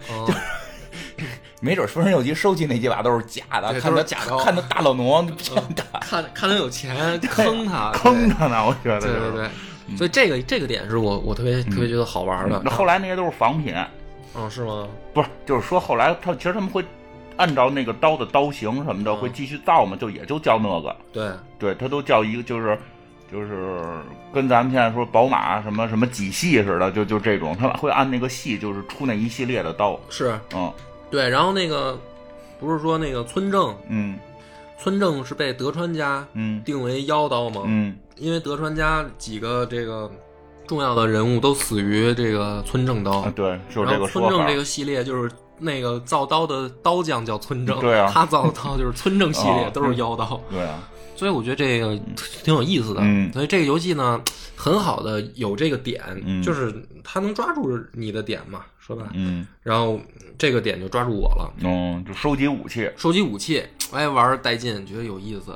[1.63, 8.65] 没准丰臣秀吉收集那几把都是假的，看他假的，看他大老农骗他，看看他有钱 坑他， 坑他呢。
[8.65, 12.61] 我觉得，对对对，所以这个这个点是我我特别特别觉得好玩的。
[12.65, 13.73] 那后来那些都是仿品，
[14.35, 14.85] 嗯，是吗？
[15.13, 16.83] 不是，就是说后来他其实他们会
[17.37, 20.93] 按照那个刀的刀型什么的会继续造嘛，就也就叫那个。
[21.13, 22.77] 对对，他都叫一个，就是
[23.31, 23.79] 就是
[24.33, 29.97] 跟咱们现在说宝马什么什么几系似的，就就这种，他会按那个系就是出那一系列的刀。
[30.09, 30.69] 是，嗯。
[31.13, 31.95] 对，然后那个
[32.59, 34.17] 不是说那个村正，嗯，
[34.79, 37.61] 村正是被德川家嗯定为妖刀吗？
[37.67, 40.09] 嗯，因为德川家几个这个
[40.65, 43.29] 重要的人物都死于这个村正刀。
[43.35, 50.41] 对，就这个村正这个系列就是那个造刀的刀匠叫村正，对啊，他造的刀就是村正系列，都是妖刀。
[50.49, 51.95] 对啊，所以我觉得这个
[52.43, 53.01] 挺有意思的。
[53.03, 54.19] 嗯，所以这个游戏呢，
[54.55, 56.73] 很好的有这个点，嗯，就是
[57.03, 58.65] 他能抓住你的点嘛。
[58.85, 59.97] 说吧，嗯，然后
[60.37, 65.55] 这个点就抓住我了，嗯，就收集武器，收集武器，哎，玩带劲，觉得有意思。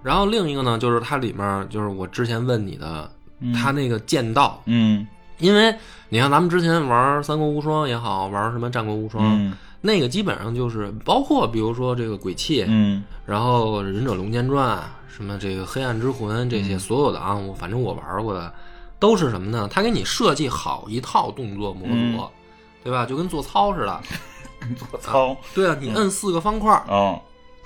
[0.00, 3.10] 然后另一个呢，就是它里面就是我之前问你的，
[3.52, 5.04] 它那个剑道，嗯，
[5.38, 5.74] 因为
[6.08, 9.36] 你看咱们之前玩《三国无双》也好，玩什么《战国无双》，
[9.80, 14.78] 那个基本上就是包括比如说这个鬼泣，嗯，然后《忍者龙剑传》
[15.12, 18.52] 什么这个《黑暗之魂》这些所有的啊，我反正我玩过的
[19.00, 19.68] 都是什么呢？
[19.68, 22.30] 他给你设计好一套动作模组。
[22.82, 23.06] 对吧？
[23.06, 24.00] 就跟做操似的，
[24.76, 25.36] 做操。
[25.54, 27.18] 对啊，你摁四个方块啊，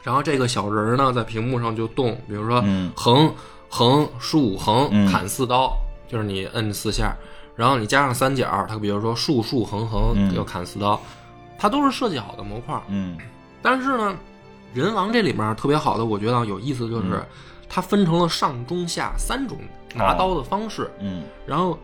[0.03, 2.63] 然后这个小人呢在屏幕上就动，比如说
[2.95, 3.33] 横
[3.69, 5.73] 横竖横砍四刀，
[6.09, 7.17] 就是你摁四下，
[7.55, 11.01] 然后你加上三角，它比如说竖竖横横要砍四刀，
[11.59, 12.81] 它都是设计好的模块。
[12.89, 13.17] 嗯，
[13.63, 14.17] 但是呢，
[14.75, 17.23] 人王这里面特别好的，我觉得有意思就是
[17.69, 19.59] 它分成了上中下三种
[19.95, 20.91] 拿刀的方式。
[21.01, 21.79] 嗯，然后。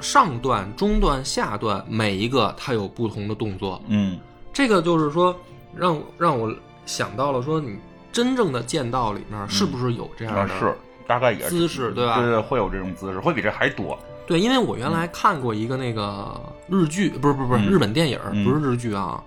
[0.00, 3.82] 上段、中段、下段，每一个它有不同的动作。
[3.88, 4.18] 嗯，
[4.52, 5.34] 这个就是说，
[5.74, 6.54] 让让我
[6.86, 7.78] 想到了说，你
[8.12, 10.58] 真正的剑道里面是不是有这样的？
[10.58, 10.74] 是，
[11.06, 12.16] 大概也姿势对吧？
[12.16, 13.98] 对对，会有这种姿势，会比这还多。
[14.26, 19.22] 对，因为我原来看过一个那个日剧，不是不是不是日本电影，不是日剧啊。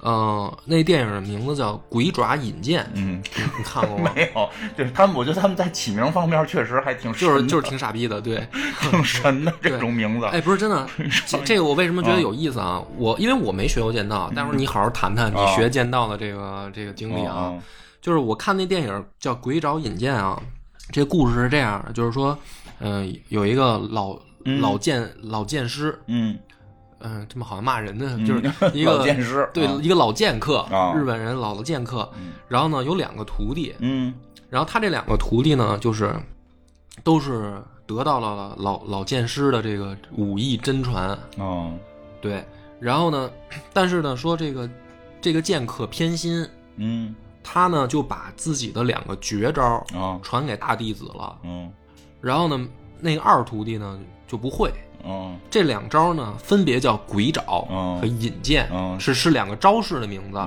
[0.00, 4.10] 呃，那电影的名字叫《鬼爪引剑》，嗯，你看过吗？
[4.14, 8.46] 没有，就是他们，我觉得他们在起名方面确实还挺就是就是挺傻逼的，对，
[8.80, 10.26] 挺神的这种名字。
[10.26, 10.86] 哎，不是真的，
[11.26, 12.80] 这这个我为什么觉得有意思啊？
[12.96, 17.52] 我因为我没学过剑道，待会儿你好好谈谈你学剑道的这个这个经历啊。
[18.00, 20.40] 就是我看那电影叫《鬼爪引剑》啊，
[20.92, 22.38] 这故事是这样的，就是说，
[22.78, 24.16] 嗯，有一个老
[24.60, 26.38] 老剑老剑师，嗯。
[27.00, 28.42] 嗯，这么好像骂人呢，就是
[28.76, 32.10] 一个剑师，对，一个老剑客，日本人老的剑客。
[32.48, 34.12] 然后呢，有两个徒弟，嗯，
[34.50, 36.14] 然后他这两个徒弟呢，就是
[37.04, 41.16] 都是得到了老老剑师的这个武艺真传。
[41.36, 41.72] 哦，
[42.20, 42.44] 对，
[42.80, 43.30] 然后呢，
[43.72, 44.68] 但是呢，说这个
[45.20, 46.44] 这个剑客偏心，
[46.76, 49.84] 嗯，他呢就把自己的两个绝招
[50.22, 51.38] 传给大弟子了。
[51.44, 51.70] 嗯，
[52.20, 54.72] 然后呢，那个二徒弟呢就不会。
[55.04, 57.42] 嗯，这两招呢分别叫鬼爪
[58.00, 60.38] 和引剑，是是两个招式的名字。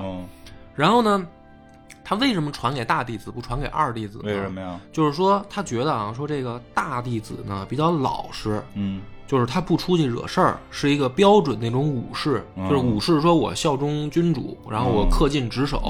[0.74, 1.26] 然后呢，
[2.04, 4.18] 他为什么传给大弟子不传给二弟子？
[4.24, 4.80] 为什么呀？
[4.92, 15.82] 就是说他觉得啊，说这个大弟子呢比较老实，嗯，就是他不出去惹事儿，是一个标准那种武士，就是武士说我效忠君主，然后我恪尽职守。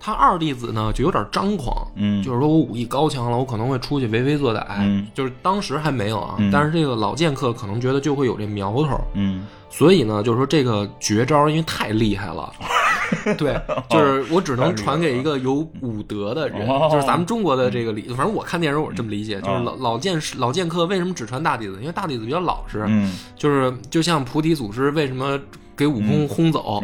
[0.00, 12.50] 他二弟子呢就有点张狂，嗯，就是说我武艺高强了，我可能会出去为非作歹，嗯，就是当时还没有啊，但是这个老剑客可能觉得就会有这苗头，嗯，所以呢，就是说这个绝招因为太厉害了，
[13.36, 13.60] 对，
[13.90, 21.76] 就是我只能传给一个有武德的人，就是咱们中国的这个理，反正我看电影我是这么理解，就是老老剑老剑客为什么只传大弟子？
[21.80, 25.38] 因为大弟子比较老实，嗯，就是就像菩提祖师为什么
[25.80, 26.78] 给悟空轰走，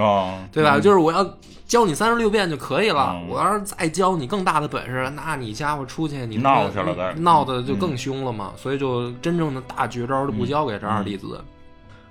[0.51, 0.77] 对吧？
[0.77, 1.29] 嗯就是我要。
[1.67, 3.21] 教你三十六变就可以了。
[3.29, 8.53] 我要是再教你更大的本事，那你家伙出去你闹去了，闹的就更凶了嘛。
[8.57, 11.43] 所以就真正的大绝招都不教给这二弟子。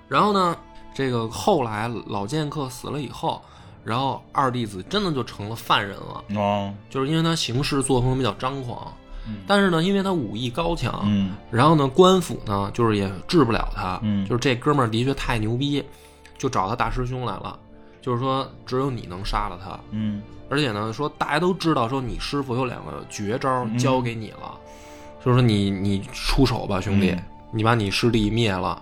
[0.10, 0.54] 然后呢，
[0.94, 3.42] 这个后来老剑客死了以后，
[3.86, 6.38] 然后二弟子真的就成了犯人了。
[6.38, 8.92] 哦，就是因为他行事作风比较张狂，
[9.48, 15.82] 但是呢，因为他武艺高强，嗯，然后呢，官府呢就是也治不了他，嗯，就是这哥们儿的确太牛逼，
[16.38, 17.60] 就找他大师兄来了。
[18.02, 19.80] 就是说，只有你能杀了他。
[19.90, 24.56] 嗯，而且呢，说大家都知道，说你师傅有两个绝招交给你了，
[25.24, 27.16] 就是说你你出手吧，兄弟，
[27.52, 28.80] 你把你师弟灭了。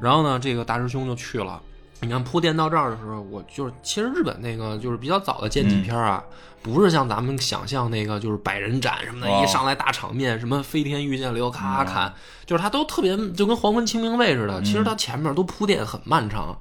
[0.00, 1.60] 然后呢，这个大师兄就去了。
[2.02, 6.22] 你看铺垫到这儿的时候，我就是其实日本那个就是比较早的剑戟片啊，
[6.62, 12.12] 不是像咱们想象那个就是百人斩什么的，一上来大场面，什么飞天御剑流咔砍，
[12.46, 14.62] 就是他都特别就跟黄昏清明卫似的。
[14.62, 16.56] 其实他前面都铺垫很漫长，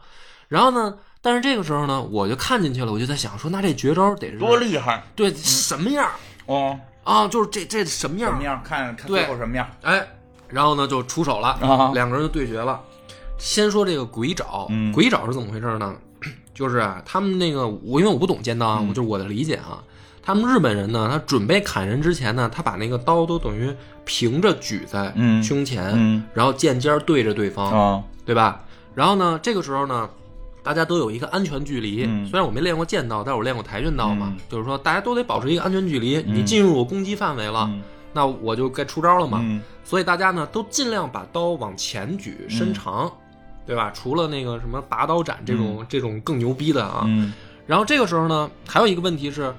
[0.50, 0.96] 然后呢。
[1.22, 5.04] 但是这个时候呢，我就看进去了，我就在想说，那这绝招得是多厉害？
[5.18, 6.10] 对，什么样？
[6.46, 8.32] 哦啊，就是这这什么样？
[8.32, 8.64] 什么样？
[8.64, 9.68] 看看最后什么样？
[9.82, 10.02] 哎，
[10.48, 12.80] 然后呢就出手了，啊两个人就对决了。
[13.38, 15.94] 先说这个鬼爪，鬼爪是怎么回事呢？
[16.56, 19.84] 就是啊，他们那个我因为我不懂剑道啊，我就是我的理解啊，
[20.24, 28.64] 他们日本人呢，他准备砍人之前呢，他把那个刀都等于平着举在胸前，然后剑尖对着对方，对吧？
[28.96, 30.10] 然后呢，这个时候呢。
[30.62, 36.24] 大家都有一个安全距离，虽然我没练过剑道，但是我练过跆拳道嘛，就是说大家都得保持一个安全距离。
[36.28, 37.70] 你进入我攻击范围了，
[38.14, 39.44] 那我就该出招了嘛。
[39.84, 43.12] 所以大家呢都尽量把刀往前举，伸长，
[43.66, 43.90] 对吧？
[43.92, 47.08] 除了那个什么拔刀斩这种这种更牛逼的啊。
[47.66, 49.54] 然后这个时候呢，还有一个问题是，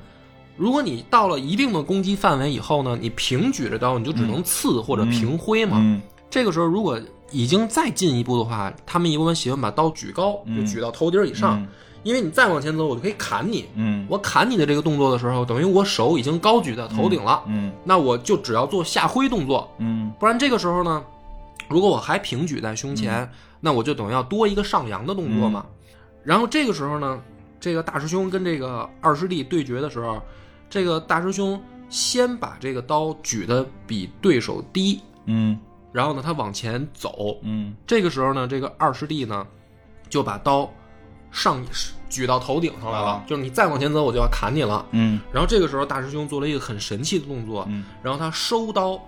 [0.56, 6.00] 如果你到了一定的攻击范围以后呢，你平举着刀，你就只能刺或者平挥嘛。
[6.28, 7.00] 这个时候如果
[7.31, 11.66] 已经再进一步的话，他们一部分喜欢把刀举高，就举到头顶以上，
[12.03, 13.66] 因为你再往前走，我就可以砍你。
[13.75, 17.43] 嗯，我砍你的这个动作的时候，等于我手已经高举在头顶了。
[17.47, 19.71] 嗯，那我就只要做下挥动作。
[19.79, 21.03] 嗯，不然这个时候呢，
[21.69, 25.66] 如果我还平举在胸前，那我就等于要多一个上扬的动作嘛。
[26.25, 27.21] 然后这个时候呢，
[27.61, 30.21] 这个大师兄跟这个二师弟对决的时候，
[30.69, 35.01] 这个大师兄先把这个刀举得比对手低。
[35.27, 35.59] 嗯。
[35.92, 39.46] 然后呢，他往前走，嗯，这个时候呢，这个二师弟呢，
[40.09, 40.70] 就把刀
[41.33, 41.64] 上
[42.09, 45.20] 举到头顶上来了，就是你再往前走，我就要砍你了，嗯。
[45.33, 49.00] 然后这个时候，大师兄做了一个很神奇的动作，嗯，然后他收刀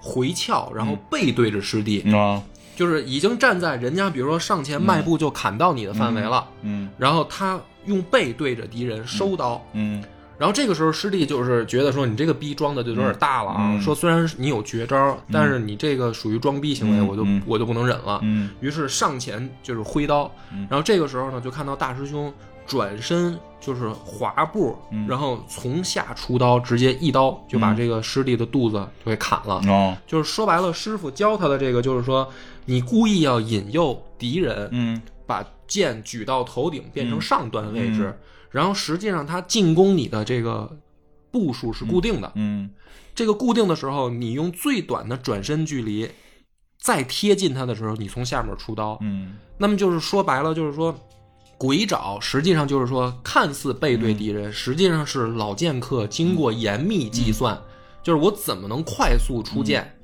[0.00, 2.42] 回鞘，然后背对着师弟，啊，
[2.74, 10.04] 就是已经站在人家，比如说上前迈步就砍到你的范围了，嗯，然后他用背对着敌人收刀，嗯。
[10.38, 13.80] 然后这个时候，师弟就是觉得说你这个逼装的就有点大了啊！
[13.80, 18.20] 说虽然你有绝招，但是你这个属于装逼行为，我就我就不能忍了。
[18.60, 20.30] 于是上前就是挥刀。
[20.68, 22.32] 然后这个时候呢，就看到大师兄
[22.66, 24.76] 转身就是滑步，
[25.08, 29.62] 然后从下出刀，直接一刀就把这个师弟的肚子就给砍了。
[30.06, 32.28] 就是说白了，师傅教他的这个就是说，
[32.66, 38.14] 你故意要引诱敌人，嗯，把剑举到头顶变成上端位置。
[38.56, 40.78] 然后实际上，他进攻你的这个
[41.30, 42.32] 步数是固定的。
[42.36, 42.70] 嗯，
[43.14, 46.08] 这个固定的时候，你用最短的转身距离
[46.80, 48.96] 再贴近他的时候，你从下面出刀。
[49.02, 50.98] 嗯，那么就是说白了，就是说
[51.58, 57.60] 鬼爪实际上就是说看似背对敌人，实际上是老剑客经过严密计算，
[58.02, 59.98] 就是我怎么能快速出剑，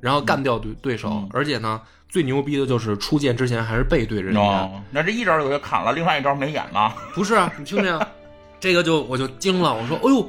[0.00, 1.80] 然后干掉对对手，而且呢。
[2.12, 6.94] 最牛逼的就是出剑之前还是背对着人家，那这一招就给砍了，另外一招没演了。
[7.14, 7.98] 不是啊，你听听，
[8.60, 10.28] 这个就我就惊了，我说，哎呦，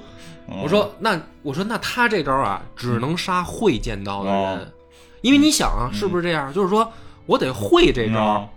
[0.63, 4.71] 我说那我说那他这招啊，只能杀会剑道的人，
[5.19, 6.53] 因为你想啊，是不是这样？
[6.53, 6.89] 就是说
[7.25, 8.49] 我得会这招，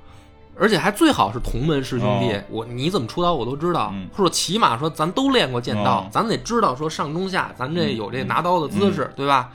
[0.56, 9.50] 而且还最好是同门师兄弟，我你怎么出刀我都知道，或者起码说咱都练过剑道，咱得知道说上中下，咱这有这拿刀的姿势，对吧？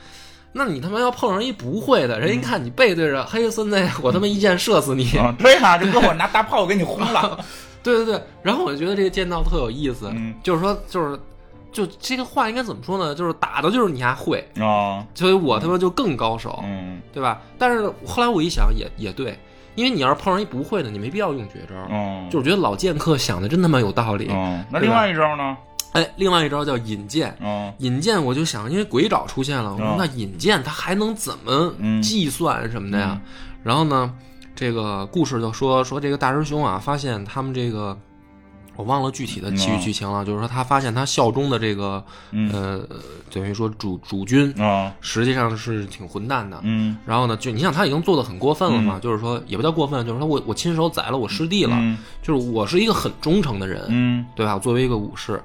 [0.54, 5.10] 那你他妈要碰上一不会的人，一看你背对着，嘿，孙子，我他妈一箭射死你！
[5.39, 7.39] 对啊，就跟我拿大炮给你轰了。
[7.82, 10.12] 对对对，然后我就觉得这个剑道特有意思，
[10.43, 11.20] 就是说，就是，
[11.72, 13.16] 就这个话应该怎么说呢？
[13.16, 17.41] 就是打的就是你还会啊，所以我他妈就更高手，嗯，对吧？
[17.58, 19.39] 但是后来我一想，也也对，
[19.76, 24.28] 因为你要是碰上一不会的，你没必要用绝招，嗯，就是觉得老剑客想的真他妈有道理。
[24.30, 25.58] 嗯，那另外一招呢？
[25.94, 27.36] 哎，另外一招叫引剑，
[27.80, 33.20] 引剑我就想，因为鬼爪出现了，我说那引剑它还能怎么计算什么的呀？
[33.64, 34.14] 然后呢？
[34.54, 37.98] 这个故事就说说这个大师兄啊，发现他们这个，
[38.76, 40.24] 我忘了具体的其余剧情了。
[40.24, 42.04] 就是说他发现他效忠的这个，
[42.52, 42.80] 呃，
[43.34, 46.60] 等于说主主君啊，实际上是挺混蛋的。
[46.62, 51.76] 嗯，然后呢，就你想他已经做的很过分了嘛，就是说也不叫过分，就是说我我亲手宰了我师弟了，
[52.22, 54.60] 就是我是一个很忠诚的人，嗯，对吧？
[54.60, 55.42] 作为一个武士。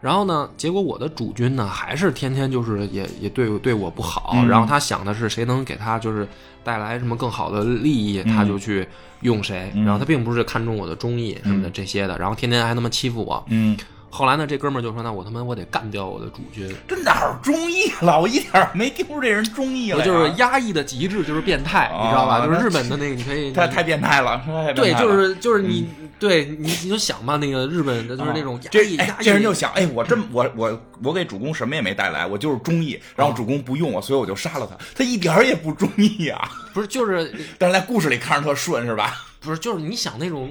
[0.00, 0.48] 然后呢？
[0.56, 4.36] 结果我的主君呢，还是天天就是也也对对我不好。
[4.48, 6.26] 然后他想的是谁能给他就是
[6.62, 8.86] 带来什么更好的利益，他就去
[9.22, 9.72] 用谁。
[9.74, 12.16] 然后他并不是看中我的忠义什么的这些的。
[12.18, 13.44] 然后天天还那么欺负我。
[13.48, 13.76] 嗯。
[14.10, 18.18] 后来呢，这哥们儿就说：“那我他妈我得干掉我的主君。”这哪儿忠义了？
[18.18, 20.04] 我一点没听出这人忠义来。
[20.04, 22.44] 就是压抑的极致，就是变态，你知道吧？
[22.46, 23.52] 就是日本的那个，你可以。
[23.52, 24.42] 他太变态了。
[24.74, 25.86] 对，就是就是你，
[26.18, 29.24] 对你你就想吧，那个日本的就是那种压抑压抑。
[29.24, 32.98] 这人就想：哎，我这么我我我给主公什么也没带来，我就是忠义。
[33.14, 34.76] 然后主公不用我，所以我就杀了他。
[34.96, 36.50] 他一点儿也不忠义啊！
[36.72, 39.14] 不是，就是，但是在故事里看着特顺，是吧？
[39.40, 40.50] 不是，就是你想那种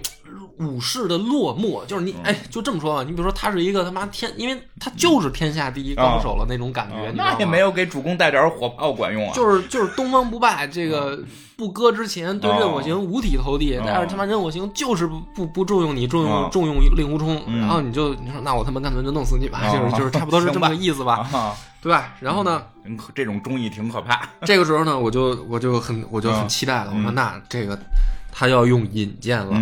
[0.60, 3.04] 武士的落寞，就是你哎，就这么说吧。
[3.04, 7.12] 你比如说，他是一个他妈天，因为他就是天下第一高手了那种感觉。
[7.16, 9.34] 那也没有给主公带点火炮管用啊。
[9.36, 11.20] 就是就是东方不败，这个
[11.56, 21.28] 不割之前对任我行五体投地，但是他妈任我行就是不不不重用你，重用重用令狐冲，然后你就你说那我他妈干脆就弄死你吧，就是就是差不多是这么个意思吧，
[21.82, 22.16] 对吧？
[22.20, 22.64] 然后呢，
[23.14, 24.28] 这种忠义挺可怕。
[24.42, 27.78] 这个时候呢，我就我就很我就很期待了，我说那这个。
[28.40, 29.60] 他要用引荐了，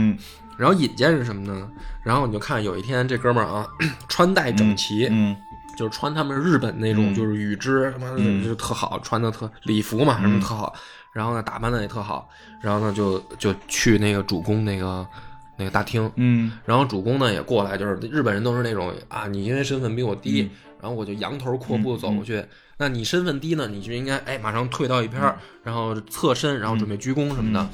[0.57, 1.71] 然后引荐是什么呢？
[2.03, 3.65] 然后你就看有一天这哥们儿啊，
[4.09, 5.34] 穿戴整齐，嗯，
[5.78, 10.76] 就是穿他们日本那种就是羽织，他妈的就特好，穿的特礼服嘛，什么特好。
[11.13, 12.28] 然后呢，打扮的也特好。
[12.59, 15.07] 然后呢，就就去那个主公那个
[15.55, 20.51] 那个大厅，嗯，然后主公呢也过来，就是日本人都是那种啊，你因为身份比我低，
[20.82, 22.43] 然后我就扬头阔步走过去。
[22.78, 25.21] 那你身份低呢，你就应该哎马上退到一边，
[25.63, 27.69] 然后侧身，然后准备鞠躬什么的。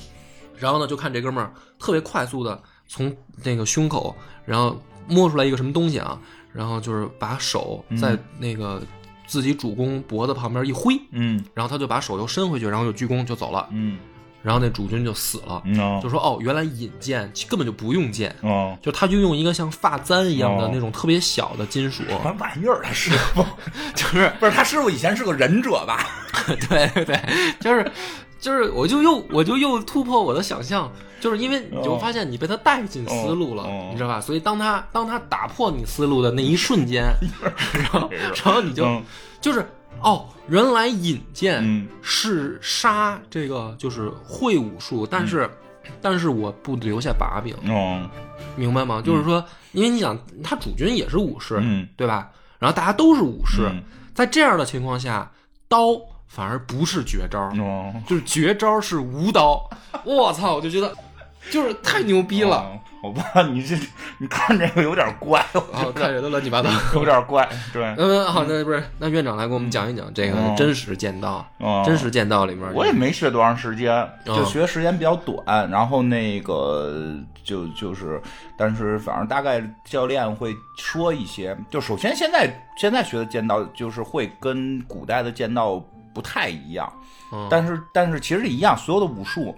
[0.62, 6.18] 然后呢，就看这哥们儿特别快速的从那个胸口，然后摸出来一个什么东西啊，
[6.54, 8.80] 然后就是把手在那个
[9.26, 13.98] 自己主公脖子旁边一挥，嗯，然后他就把手又伸回去，然后就鞠躬就走了，嗯，
[14.44, 15.64] 然后那主君就死了，
[16.04, 22.82] 就说哦，原来引剑根本就不用剑，哦，就他就用一个像发簪一样的那种特别小的金属，什么玩意儿？
[22.84, 23.44] 他师傅？
[23.96, 26.06] 就是不是他师傅以前是个忍者吧？
[26.70, 27.20] 对对对，
[27.60, 27.92] 就是。
[28.42, 34.20] 就是，我就又我就又突破我的想象，就是因为你就发现你被他带进思路了，你知道吧？
[34.20, 37.06] 所以当他当他打破你思路的那一瞬间，
[37.72, 38.10] 然后
[38.44, 39.02] 然后你就
[39.40, 39.64] 就是
[40.02, 45.48] 哦，原来引剑是杀这个就是会武术，但是
[46.02, 47.56] 但是我不留下把柄，
[48.56, 49.00] 明白吗？
[49.06, 51.56] 就是说，因为你想他主君也是武士，
[51.96, 52.32] 对吧？
[52.58, 53.70] 然后大家都是武士，
[54.16, 55.32] 在这样的情况下，
[55.68, 55.96] 刀。
[56.32, 57.52] 反而不是绝招，
[58.08, 59.70] 就是绝招是无刀。
[60.06, 60.56] 我操！
[60.56, 60.96] 我就觉得
[61.50, 62.72] 就是太牛逼了。
[63.02, 63.76] 好吧，你这
[64.20, 67.50] 你看这个有点怪，我看着都乱七八糟，有点怪。
[67.74, 71.46] 对，嗯，好，那不是那院长来给我们讲一讲这个真实剑道。
[71.84, 75.70] 真实剑道里面，我也没学多长时间，就学时间比较短。
[75.70, 77.14] 然后那个
[77.44, 78.22] 就就是，
[78.56, 81.58] 但是反正大概教练会说一些。
[81.70, 85.84] 就首先现在现在学的剑道，就是会跟古代的剑道。
[86.14, 86.92] 不太一样，
[87.50, 89.56] 但是但是其实一样，所有的武术，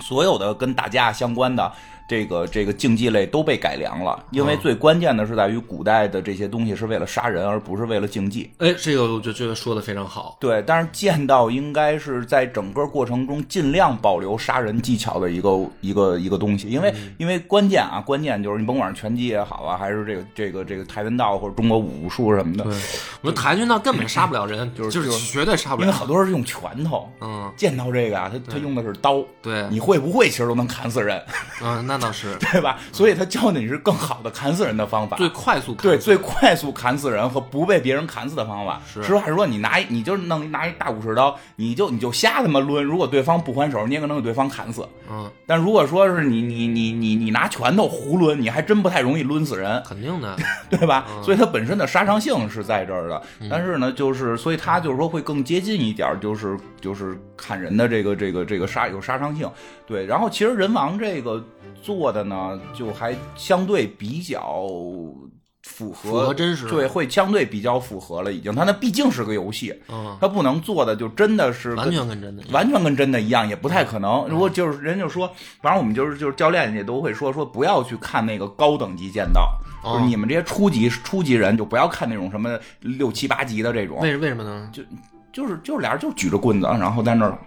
[0.00, 1.72] 所有的跟打架相关的。
[2.12, 8.50] 这个这个竞技类都被改良了，因为最关键的是在于古代的这些东西是为了杀人，而不是为了竞技。
[8.58, 10.36] 哎，这个我就觉得说的非常好。
[10.38, 22.64] 对，但是剑道应该是在整个过程中尽量保留杀人技巧的一个一个一个东西，因为因为关键啊，关键就是你甭管是拳击也好啊，还是这个这个这个跆拳道或者中国武术什么的，
[23.22, 27.10] 我说跆拳道根本杀不了人，就是就是绝对杀不了，因为好多人是用拳头。
[27.22, 31.18] 嗯，剑道这个啊，他他用的是刀，对，你会不会其实都能砍死人。
[31.64, 32.01] 嗯，那。
[32.02, 32.78] 倒是， 对吧？
[32.92, 38.80] 所以他教的你是更好的砍死人的方法，最快速砍对最快速砍死人和不被别人砍死的方法。
[38.86, 44.86] 是实话实说，你拿你就弄拿一大武士刀，你就你就瞎他妈抡，如果对方不还手，你也可能给对方砍死。
[45.10, 50.36] 嗯，但如果说是你你你你你拿拳头胡抡，你还真不太容易抡死人，肯定的，
[50.68, 51.06] 对吧？
[51.22, 59.48] 所以它本身的杀伤性是在这儿的，但是呢，就是所以它就是说会更接近一点，就是就是砍人的这个这个这个杀有杀伤性。
[59.86, 61.44] 对，然后其实人王这个
[61.92, 64.66] 做的呢，就还相对比较。
[65.64, 68.32] 符合符合真实，对，会相对比较符合了。
[68.32, 74.26] 已经，它那毕竟是个游戏，嗯，它不能做的就真的是完全跟真的，完全跟真的一样，也不太可能。
[74.28, 75.30] 如果就是人就说，
[75.60, 84.00] 反正我们就是就是教练也都会说说不要去看那个高等级剑道，就是你们这些初级初级人就不要看那种什么六七八级的这种。
[84.00, 84.68] 为为什么呢？
[84.72, 84.82] 就
[85.32, 87.38] 就是就是俩人就举着棍子，然后在那儿。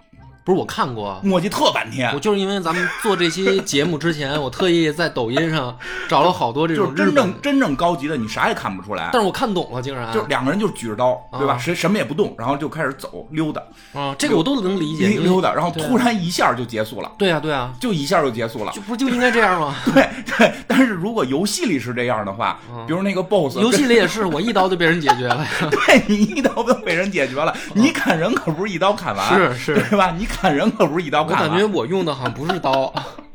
[0.46, 2.08] 不是我看过，磨叽特半天。
[2.14, 5.76] 我就是因为咱们做这期节目之前， 我特意在抖音上
[6.08, 9.10] 找了好多这种真正真正高级的，你啥也看不出来。
[9.12, 11.58] 但是我看懂了，竟然就两个人就举着刀，对吧？
[11.58, 13.60] 谁什么也不动，然后就开始走溜达。
[13.92, 15.08] 啊，这个我都能理解。
[15.08, 17.10] 溜达，然后突然一下就结束了。
[17.18, 18.70] 对啊，对啊，就一下就结束了。
[18.70, 19.74] 就不就应该这样吗？
[19.92, 20.52] 对对。
[20.68, 25.44] 但是如果游戏里是这样的话，比如那个 BOSS，游戏里也是，我一刀就被人解决了。
[25.70, 27.52] 对你一刀就被人解决了。
[27.74, 30.14] 你砍人可不是一刀砍完，是是，对吧？
[30.16, 31.22] 你砍 人可不是一刀。
[31.22, 32.92] 我感觉我用的好像不是刀。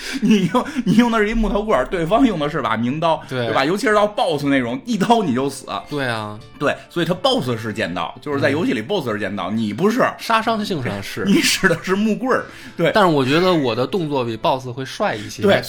[0.22, 3.64] 你用你用的是一木头棍，对方用的是把名刀，对吧？
[3.64, 5.66] 尤其是到 BOSS 那种，一刀你就死。
[5.90, 10.04] 对啊，对，所以他 BOSS 是剑道，就是在游戏里 BOSS 是剑道，你不是。
[10.18, 12.44] 杀伤性上是， 你使的是木棍儿
[12.76, 12.90] 对。
[12.94, 15.42] 但是我觉得我的动作比 BOSS 会帅一些。
[15.42, 15.62] 对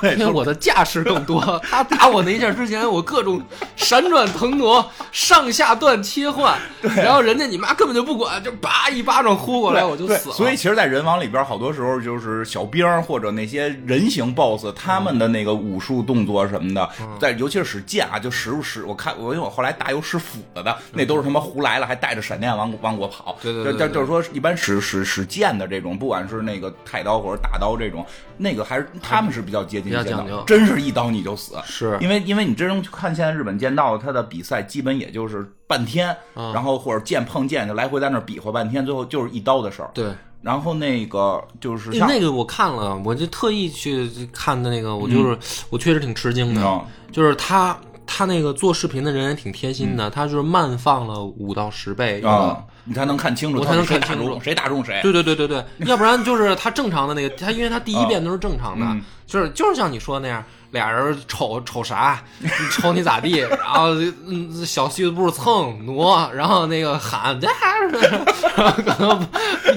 [0.00, 1.60] 对，因为我的架势更多。
[1.70, 3.40] 他打我那一下之前，我各种
[3.76, 6.58] 闪转腾挪、上下段切换，
[6.96, 10.34] 然后人家你妈根本就不管，就叭一巴掌呼过来，我就死了。
[10.34, 14.72] 所以其实，在人王里边，好多时候就是小兵或者那些人形 BOSS。
[14.74, 16.88] 他们的那个武术动作什么的，
[17.20, 23.36] 在尤其是使剑啊，就使使我看我因为我后来打有使斧子的，那都是他妈胡来了，还带着闪电往往我跑。
[23.42, 28.04] 对对对，就是说一般使使使剑的这种，不管是那个太刀或者大刀这种，
[28.38, 31.56] 那个还是他们是比较接近剑道，真是一刀你就死。
[31.64, 31.96] 是。
[32.00, 39.90] 因为因为你真正去看现在日本剑道，他的比赛基本也就是半天，然后或者剑碰剑就来回在那比划半天，最后就是一刀的事儿。
[39.94, 40.06] 对。
[40.42, 45.36] 然后那个就是那个我看了，我就特意去看的那个，我就是
[45.70, 46.80] 我确实挺吃惊的，
[47.10, 47.76] 就是他
[48.06, 55.00] 他那个做视频的人也挺贴心的，他就是慢放了五到十倍啊，你才能看清楚，我才能看清楚谁打中谁。
[55.02, 58.86] 对对对对对，要不然就是他正常的那个，他因为他第一遍都是正常的，
[59.26, 60.42] 就是就是像你说那样。
[60.72, 62.22] 俩人瞅瞅啥？
[62.72, 63.38] 瞅你咋地？
[63.38, 63.94] 然后
[64.26, 67.50] 嗯，小细步蹭挪，然后那个喊，然
[68.56, 69.26] 后可能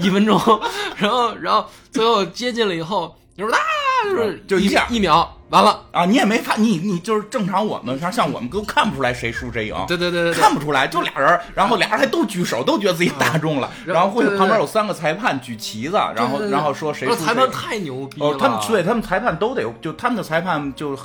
[0.01, 0.37] 一分钟，
[0.97, 3.59] 然后然后最后接近了以后，你说啊，
[4.03, 6.05] 就是就一下一秒完了啊！
[6.05, 17.25] 你也没发，你你就是正常，我们像像我们都看不出来谁输谁赢，对对对对，看不出来，就俩人，然后俩人还都举手，都觉得自己打中了，然后或者旁边有三个裁判举旗子，然后然后说谁输谁。
[17.25, 20.97] 裁判太牛逼了，他们对他们裁判都得就他们的裁判就。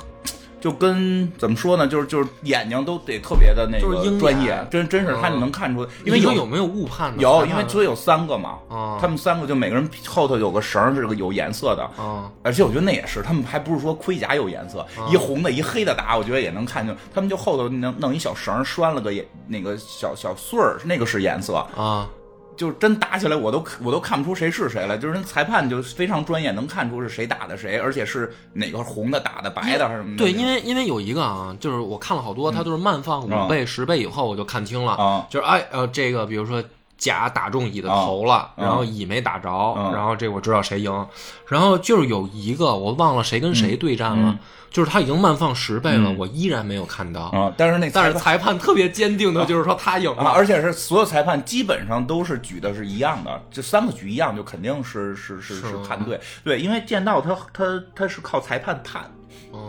[0.59, 1.87] 就跟怎么说呢？
[1.87, 7.13] 就是就是眼睛都得特别的那个专业，真真是他能看出，因为有有没有误判？
[7.19, 8.59] 有，因为所以有三个嘛，
[8.99, 19.13] 他们三个就每个人后头有个绳是个有颜色的，啊，而且我觉得那也是，他们还不是说盔甲有颜色，一红的一黑的打，我觉得也能看见，他们就后头弄弄一小绳拴了个
[19.47, 21.55] 那个小小穗儿，那个是颜色。
[21.75, 22.09] 啊。
[22.57, 24.97] 就真打起来，我都我都看不出谁是谁了。
[24.97, 30.17] 就是人裁判就非常专业，能看出是谁打的谁，而且是哪个红的打的白的还是什么。
[30.17, 34.93] 对，因为因为有一个啊，就是我看了好多，他都是慢放五倍、十倍以后，我就看清了。
[34.93, 36.63] 啊，就是哎呃，这个比如说
[36.97, 39.49] 甲打中乙的头了，然后乙没打着，
[39.93, 41.07] 然后这我知道谁赢。
[41.47, 44.37] 然后就是有一个我忘了谁跟谁对战了。
[44.71, 47.49] 就是他已经慢放十倍了，我依然没有看到啊！
[47.55, 59.09] 但是那但是裁判特别坚定的就是说他赢了，而且是所有裁判基本上都是举的是一样的，这三个举一样就肯定是是是是判对对，因为剑道他他他是靠裁判判，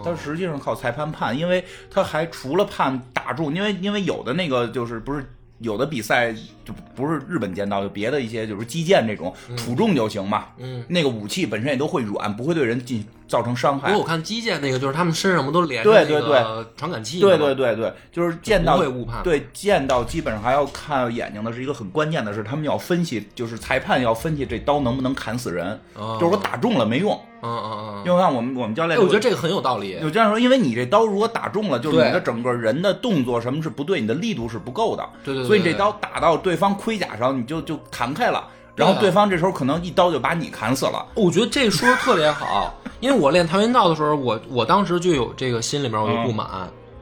[0.04, 5.24] 他实际上靠裁判判，因为他还除了判打中，因为因为有的那个就是不是。
[5.58, 6.32] 有的比赛
[6.64, 10.48] 就不是日本剑道，就别的一些就是击剑这种，出重就行嘛。
[10.58, 13.88] 嗯，那个武器本身也都会软，不会对人进造成伤害。
[13.88, 19.22] 不过我看击剑那个，就是他们身上不都连着那个传感器对对对对，就是见到会误判。
[19.22, 25.78] 对见到基本上还要看眼睛的是一个很关键的是，他们要分析，就是裁判要分析这刀能不能砍死人。
[25.94, 27.18] 就是我打中了没用。
[27.42, 29.98] 嗯嗯嗯，因为看我们我们教练，我觉得这个很有道理。
[30.00, 35.06] 有教练说，因为你这刀如果打中了，就是你的整个人的动作什么是不对，你的力度是不够的。
[35.22, 35.44] 对对。
[35.44, 38.48] 所以你这刀打到对方盔甲上，你就就弹开了。
[38.74, 41.06] 然后对方这时候可能一刀就把你砍死了。
[41.14, 46.46] 我觉得这说的特别好，因为我练跆拳道的时候，我我当时就有这个心里面我就不满，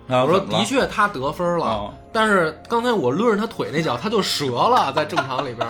[0.09, 5.67] 我说的确他得分了，但是刚才我抡着他腿那脚他就折了， 在正常里边，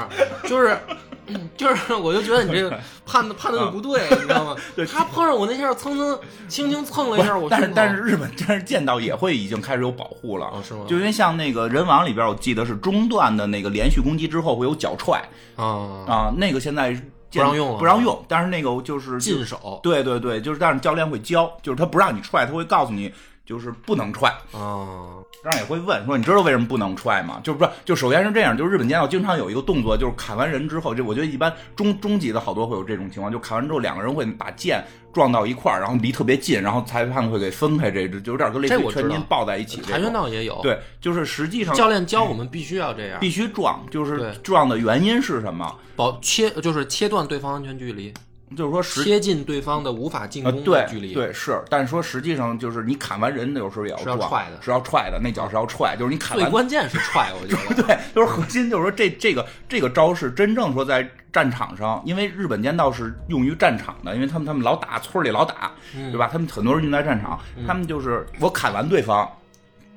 [0.48, 0.78] 就是。
[1.56, 4.54] 就是，我就觉得你这个 判的判的就不对，你知道吗？
[4.92, 6.18] 他碰上我那下，蹭蹭
[6.48, 7.48] 轻轻蹭了一下，我。
[7.48, 10.80] 但是但是日本但是剑道也会已经开始有保护了，是吗？
[10.86, 15.64] 就因为像那个人王里边，我记得是中段的那个连续攻击之后会有脚踹啊
[16.06, 16.94] 啊，那个现在
[17.34, 18.24] 不让用了，不让用。
[18.28, 23.12] 但是那个就是禁手，对对对，就是但是教练会教，就是他不让你踹，他会告诉你。
[23.46, 27.38] 就是不能踹嗯，当然也会问说，你知道为什么不能踹吗？
[27.44, 34.82] 就是不是，就首先是这样，就是日本剑道经常有一个动作，就是砍完人之后，就我觉得一般中中级的好多会有这种情况，就砍完之后两个人会把剑
[35.14, 39.80] 撞到一块儿，然后离特别近，然后裁判会给分开，这就有点跟类似于拳击抱在一起。
[39.80, 45.74] 跆拳道也有，对，就是实际上教练教我们必须要这样，必须撞，就是撞的原因是什么？
[45.96, 48.12] 保切就是切断对方安全距离。
[48.54, 66.28] 就是说，贴近对方的无法进攻的距离，对是，但是说实际上就是你砍完人，有时候也要是要踹的，是要踹的，那脚是要踹，就是你砍完，最关键是踹，我觉得 对，就是核心，就是说这这个这个招式真正说在战场上，因为日本剑道是用于战场的，因为他们他们老打村里老打，对吧？
[66.32, 69.28] 他们很多人用在战场，他们就是我砍完对方。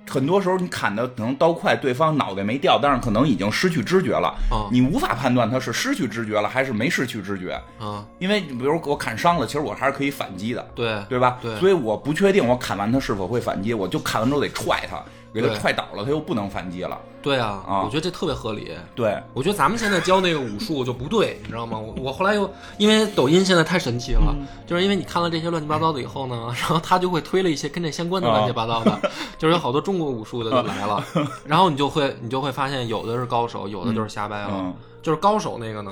[0.10, 4.30] 很多时候你砍的可能刀快，对方脑袋没掉，但是可能已经失去知觉了。
[4.50, 7.54] 啊，你无法判断他是失去知觉了还是没失去知觉。
[7.80, 10.66] 啊，因为你比如我砍伤了，其实我还是可以反击的。
[10.74, 11.38] 对，对吧？
[11.42, 15.04] 对，所以我不确定我砍完他是否会反击，我就砍完之后得踹他。
[15.34, 16.98] 给他踹倒了，他又不能反击了。
[17.22, 18.72] 对啊，啊，我觉得这特别合理。
[18.96, 21.78] 对，我觉得咱们现在教那个武术就不对，你知道吗？
[21.78, 24.34] 我我后来又因为抖音现在太神奇了，
[24.66, 29.00] 就是因为你看了这些乱七八糟的以后呢， 然后他就会推了一些跟这相关的乱七八糟的，
[29.38, 31.04] 就是有好多中国武术的就来了，
[31.46, 34.74] 然后你就会你就会发现有的是高手，有的就是瞎掰了。
[35.02, 35.92] 就是高手那个呢，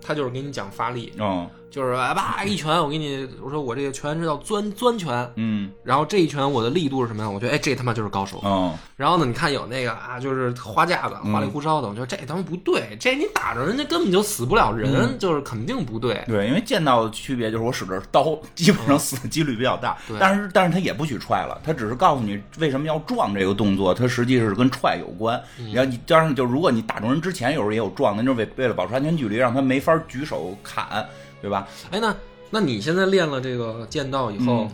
[0.00, 1.12] 他就是给你讲发力。
[1.18, 1.48] 嗯。
[1.72, 7.30] 就是叭一拳，我给你，我说我这个拳是叫钻钻拳，嗯，然后这一拳我的力度是什么呀？
[7.30, 16.22] 我觉得哎，这他妈就是高手，嗯，然后呢，你看有那个啊，就是花架子、花里胡哨的，我觉得这他妈不对，这你打着人家根本就死不了人，就是肯定不对。
[16.26, 25.42] 对，因为剑道的区别就是我使着刀，基本上死的几率比较大，但是但是他也不许踹了，他只是告诉你为什么要撞这个动作，它实际是跟踹有关。
[25.72, 31.08] 然后你加上就如果你打中人之前有时候也有撞，那就是为为了保持安全距离，让他没法举手砍，
[31.42, 31.68] 对吧？
[31.90, 32.14] 哎那。
[32.54, 34.70] 那你现在练了这个剑道以后，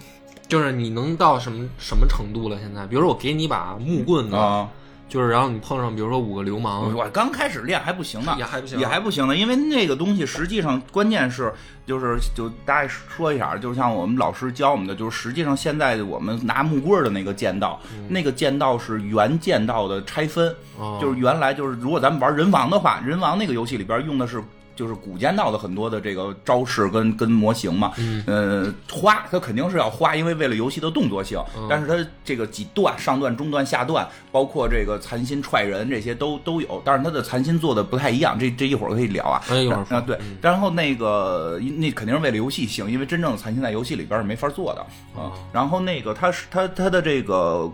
[0.48, 2.58] 就是你能到什么什么程度了？
[2.58, 4.68] 现在，比如说我给你把木棍啊，
[5.08, 11.54] 就是然后你碰上比如说五个流氓，我刚开始练还不行呢，也还不行，也还不行呢，因为那个东西实际上关键是
[11.86, 20.52] 就是就大概说一下，就像我们老师教我们的，就是实际上现在我们拿木棍的那个剑道，那个剑道是原剑道的拆分，
[21.00, 24.42] 就是原来就是如果咱们玩人王的话，人王那个游戏里边用的是。
[24.78, 31.36] 就是古剑道的很多的这个招式跟跟模型嘛，嗯，呃，花它肯定是要花，因为为了游戏的动作性。
[31.68, 36.80] 但是它这个几段上段、中段、下段，包括这个残心踹人这些都都有。
[36.84, 39.42] 但是它的残心做的不太一样，这这一会儿可以聊啊。
[39.48, 40.16] 一会儿啊，对。
[40.40, 44.80] 然后那个那肯定是为了游戏性，因为真正的残心在游戏里边是没法做的
[45.20, 45.32] 啊。
[45.52, 47.68] 然后那个它是它它的这个。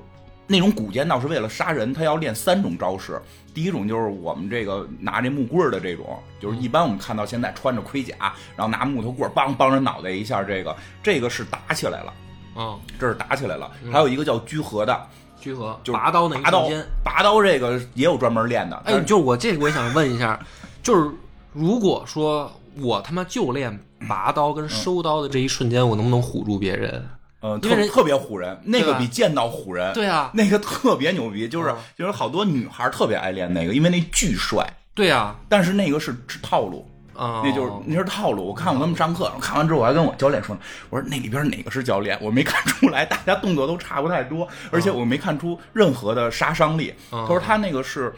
[0.46, 3.18] 那种古剑道是为了杀人，他要练三种招式。
[3.54, 8.14] 第一种就是我们这个拿这木棍的这种，就是一般我们看到现在穿着盔甲，
[8.56, 12.12] 然后拿木头棍梆梆着脑袋一下，这个这个是打起来了，
[12.54, 13.70] 啊，这是打起来了。
[13.92, 15.06] 还有一个叫居合的，
[15.40, 16.68] 居合就是拔刀那拔刀，
[17.04, 18.76] 拔刀这个也有专门练的。
[18.86, 20.38] 哎，就我这个我也想问一下，
[20.82, 21.08] 就是
[21.52, 22.50] 如果说
[22.80, 23.78] 我他妈就练
[24.08, 27.08] 拔刀跟收刀的这一瞬间，我能不能唬住别人？
[27.46, 29.92] 嗯，特特别唬人，那个比剑道唬人。
[29.92, 34.66] 对啊，那个特别牛逼，就是就是好多女孩特别爱练那个，因为那巨帅。
[34.94, 38.46] 对啊，但是那个是套路啊，那就是那是套路。
[38.46, 42.16] 我看过他们上课，看完之后我还跟我教练说呢，我说那里边哪个是教练？
[42.22, 46.94] 我没看出来，大家动作都差不太多，而且我没看出任何的杀伤力。
[47.10, 48.10] 他说他那个是。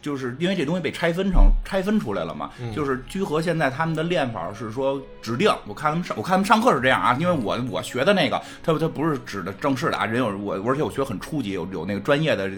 [0.00, 12.50] 就是因为这东西被拆分成拆分出来了嘛，就是居合现在他们的练法是说指定，我看他们上我看他们上课是这样啊，因为我我学的那个，他他不是指的正式的啊，人有我而且我学很初级，有有那个专业的，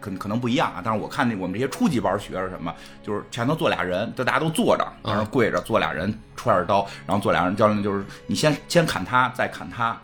[0.00, 10.00] 可可能不一样啊，但是我看那我们这些初级班学是什么，就是前头坐俩人，就大家都坐着，然后跪着坐俩人揣着刀，然后坐俩人教练就是你先先砍他，再砍他，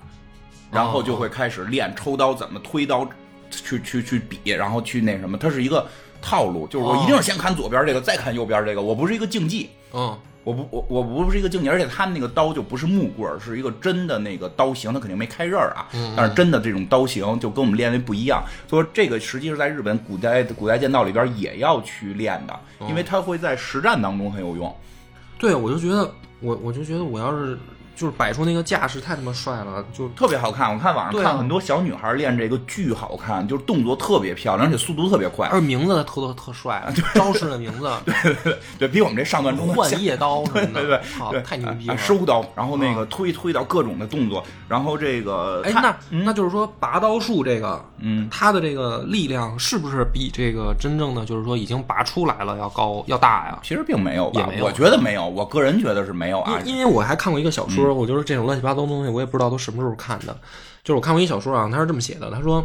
[0.70, 3.08] 然后就会开始练抽刀怎么推刀，
[3.50, 5.86] 去去去比，然后去那什么，它是一个。
[6.20, 8.82] 套路就是我一定是先看左边这个，再看右边这个。
[8.82, 15.86] 我不是一个竞技，嗯，我不我我不是一个竞技，而且他们那个刀就不是木棍，是一个真的那个刀型，他肯定没开刃啊。
[16.16, 18.42] 但是真的这种刀型就跟我们练的不一样。
[18.68, 22.58] 所以说这个实际是在日本古代古代剑道里边也要去练的，
[22.88, 24.74] 因为它会在实战当中很有用。
[25.38, 26.10] 对，我就觉得
[26.40, 27.58] 我我就觉得我要是。
[28.00, 30.72] 就是摆出那个架势太他妈帅了，就特别好看。
[30.72, 35.46] 我看网上看很多小女孩练这个巨好看，就是动作特别漂亮，而且速度特别快。
[35.48, 40.98] 而名字特特特帅，招式的名字，对对对对，比我们这上段中换夜刀，对对对，
[41.30, 41.98] 对，太牛逼了。
[41.98, 53.58] 收刀，然后那个推推到各种的动作，然后这个，哎，那那就是说拔刀术这个，嗯，它的这个力量是不是比这个真正的就是说已经拔出来了要高要大呀？
[53.62, 56.58] 其实并没有，也没有，我觉得没有，我个人觉得是没有啊。
[56.64, 58.74] 因为我还看过一个小说，我就是这种乱七八。
[58.74, 60.32] 糟的东西我也不知道都什么时候看的，
[60.82, 62.64] 就是我看过一小说啊，他是这么写的，他说，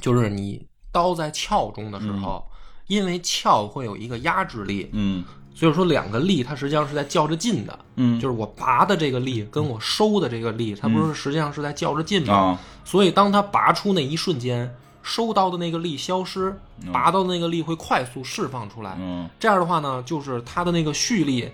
[0.00, 2.44] 就是你刀在鞘中的时候，
[2.86, 12.58] 因为鞘会有一个压制力，嗯，所以说两个力它实际上是在较着劲的，嗯，就是我拔的这个力跟我收的这个力，它不是实际上是在较着劲吗？
[12.84, 16.54] 所以当它拔出那一瞬间，收刀的那个力消失，
[16.92, 21.50] 拔刀的那个力会快速释放出来，嗯，这样的话呢，就是它的那个蓄力。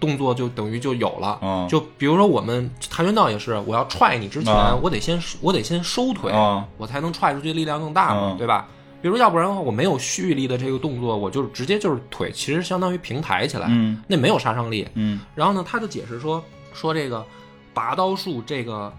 [0.00, 6.32] 动作就等于就有了，嗯，就比如说我们跆拳道也是，我要踹你之前，我得先我得先收腿，
[6.78, 8.66] 我才能踹出去力量更大嘛，对吧？
[9.02, 15.20] 比如要不然的话，我没有蓄力的这个动作，我就直接就是腿，其实相当于平抬起来，嗯，那没有杀伤力，嗯。
[15.34, 16.42] 然后呢，他就解释说
[16.72, 17.24] 说这个
[17.72, 18.92] 拔刀术这个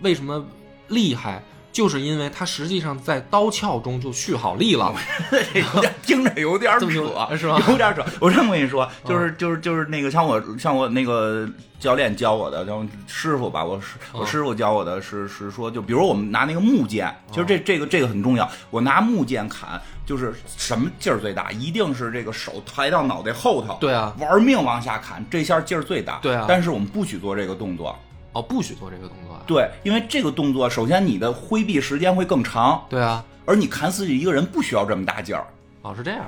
[0.00, 0.44] 为什么
[0.88, 1.42] 厉害。
[1.76, 4.94] 就是因为它实际上在刀鞘中就蓄好力了
[6.02, 6.88] 听着有点扯，
[7.36, 7.62] 是吧？
[7.68, 8.02] 有点扯。
[8.18, 11.46] 我这么跟你说，就是就是就是那个像我像我那个
[11.78, 18.50] 教练教我的，叫师傅吧，我师我师傅教我的是是说，就比如我们拿那个木剑，其实这这个这个很重要。
[18.70, 21.52] 我拿木剑砍，就是什么劲儿最大？
[21.52, 26.46] 一定是这个手抬到脑袋后头，对啊，玩命往下砍，这下劲儿最大，对啊。
[26.48, 27.94] 但是我们不许做这个动作。
[28.36, 29.40] 哦，不许做这个动作。
[29.46, 32.84] 对，因为这个动作，首先你的挥臂时间会更长。
[32.90, 35.46] 对啊，而你砍死一个人不需要这么大劲儿。
[35.80, 36.20] 哦，是这样。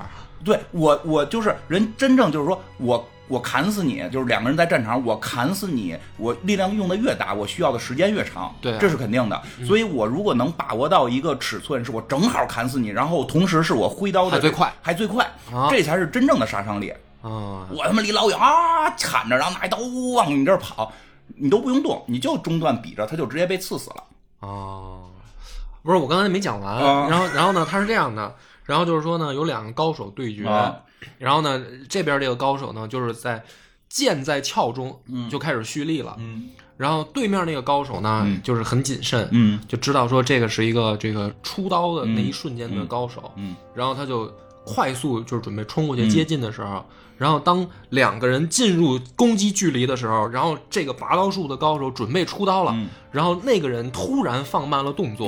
[0.43, 8.55] 对我，我就是人，真正就是说我，我砍死你，就是两个人在战场，我砍死你，我力量用的越大，我需要的时间越长。
[8.63, 9.43] 对，这是肯定的。
[9.67, 15.31] 所以我如果能把握到一个尺寸，是我正好砍死你，然后同时是我挥刀的最快，还最快，
[15.69, 16.91] 这才是真正的杀伤力。
[17.21, 19.77] 啊，我他妈离老远啊，砍着，然后拿一刀
[20.15, 20.93] 往你这儿跑。
[21.41, 24.05] 你都不用动，你就中段比着，他就直接被刺死了。
[24.41, 25.11] 哦，
[25.83, 27.09] 不是，我刚才没讲完。
[27.09, 28.35] 然后，然后呢，他是这样的。
[28.65, 30.45] 然后就是说呢，有两个高手对决。
[31.17, 33.43] 然后呢，这边这个高手呢，就是在
[33.89, 36.17] 剑在鞘中就开始蓄力了。
[36.19, 36.49] 嗯。
[36.77, 39.29] 然后对面那个高手呢，就是很谨慎。
[39.33, 39.59] 嗯。
[39.67, 43.33] 就知道说这个是一个这个出刀的那一瞬间的高手。
[43.37, 43.57] 嗯。
[43.75, 44.31] 然后他就
[44.69, 46.85] 快速就是准备冲过去接近的时候。
[47.17, 52.73] 然后，当两个人进入攻击距离的时候，然后这个拔刀术的高手准备出刀了，
[53.11, 55.27] 然后那个人突然放慢了动作，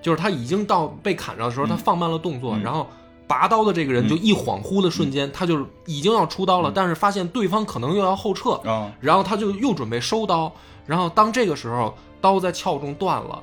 [0.00, 2.86] 就是他已经到被砍着的时候，他放慢了动作，然后
[3.26, 8.60] 拔刀的这个人就一恍惚的瞬间，他就是已经要出刀了，但是发现对方可能又要后撤，
[9.00, 10.52] 然后他就又准备收刀，
[10.86, 13.42] 然后当这个时候刀在鞘中断了。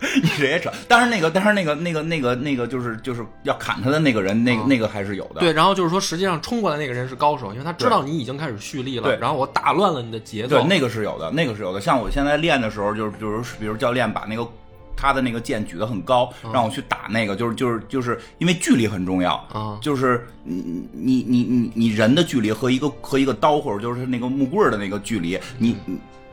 [0.22, 5.40] 你这也扯，但是那个，但是那个，那个，那个，那个，就是就是要砍他的那个人，那个那个还是有的。
[5.40, 9.02] 对，然后就是说，实际上冲过来那个人是高手，因为他知道你已经开始蓄力了。
[9.02, 10.56] 对，然后我打乱了你的节奏。
[10.56, 11.80] 对，那个是有的，那个是有的。
[11.80, 14.48] 像我现在练的时候，就是比如比如教练把那个
[14.96, 25.76] 他的那个剑举得很高，让我去打那个，就是就是就是因为距离很重要啊，就是你你你你你人的距离和一个和一个刀或者就是那个木棍的那个距离，你。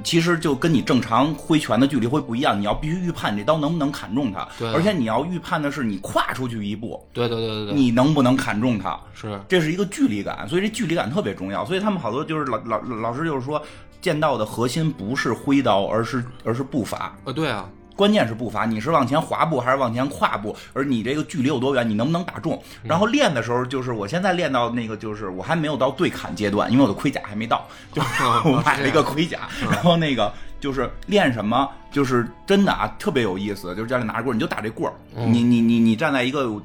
[0.04, 9.00] 其实就跟你正常挥拳的距离会不一样，你要必须预判这刀能不能砍中他，对，而且你要预判的是你跨出去一步，对对对对对，你能不能砍中他？
[9.14, 11.66] 是，这是一个距离感，所以这距离感特别重要。
[11.66, 13.62] 所以他们好多就是老老老师就是说，
[14.02, 17.18] 剑道的核心不是挥刀，而是而是步伐。
[17.26, 17.68] 呃，对啊。
[17.98, 20.56] 关键是步伐，你是往前滑步还是往前跨步？
[20.72, 22.62] 而你这个距离有多远，你能不能打中？
[22.84, 28.02] 然后练的时候，就是我现在练到那个，就是我还没有到对砍阶段，因为我的盔甲还没到，就
[28.45, 29.50] 我买了一个盔甲。
[29.72, 30.32] 然后那个
[30.62, 33.76] 就是练什么，就是真的啊，特别有意思。
[33.76, 34.93] 就是教练拿着棍儿，你就打这棍儿，
[35.26, 36.62] 你你你你站在一个。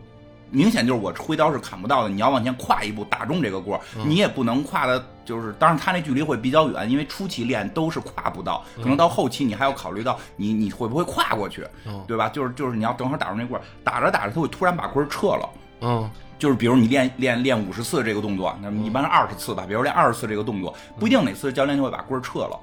[0.52, 11.66] 明显就是我挥刀是砍不到的，你要往前跨一步打中这个棍儿，你也不能跨的，就是当然他那距离会比较远，因为初期练都是跨不到，可能到后期你还要考虑到你你会不会跨过去，
[12.06, 12.28] 对吧？
[12.28, 15.48] 就是就是你要等会儿打中那棍儿，打着打着他会突然把棍儿撤了，
[15.80, 22.58] 嗯，就是比如你练练练五十次这个动作，那么一般是二十次吧，比如练二十次这个动作，不一定哪次教练就会把棍儿撤了，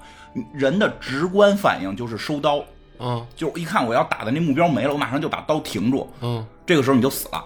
[0.53, 2.63] 人的直观反应就是收刀，
[2.99, 7.43] 嗯，就一看我要打的那目标没了，我马上就把刀停住，嗯，这个时候你就死了。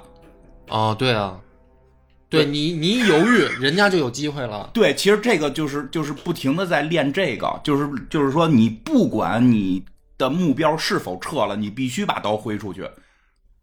[0.74, 1.40] 哦，对啊，
[2.30, 4.72] 对你，你一犹豫，人家就有机会了。
[4.74, 9.86] 对，其实这个就是就是不停的在练这个，就是就是说，你不管你
[10.18, 12.90] 的目标是否撤了，你必须把刀挥出去。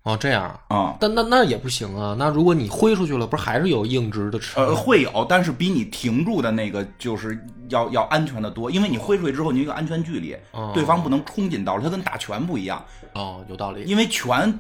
[0.05, 2.15] 哦，这样啊，但那那也不行啊。
[2.17, 4.57] 那如果你挥出去了，不是还是有硬直的吃？
[4.57, 7.37] 呃，会有，但是比你停住的那个就是
[7.71, 10.37] 要要安全的多，因为你挥出去之后，你有一个安全距离，
[10.73, 12.81] 对方不能冲进刀，它跟打拳不一样。
[13.15, 13.83] 哦，有道理。
[13.83, 14.57] 因为拳。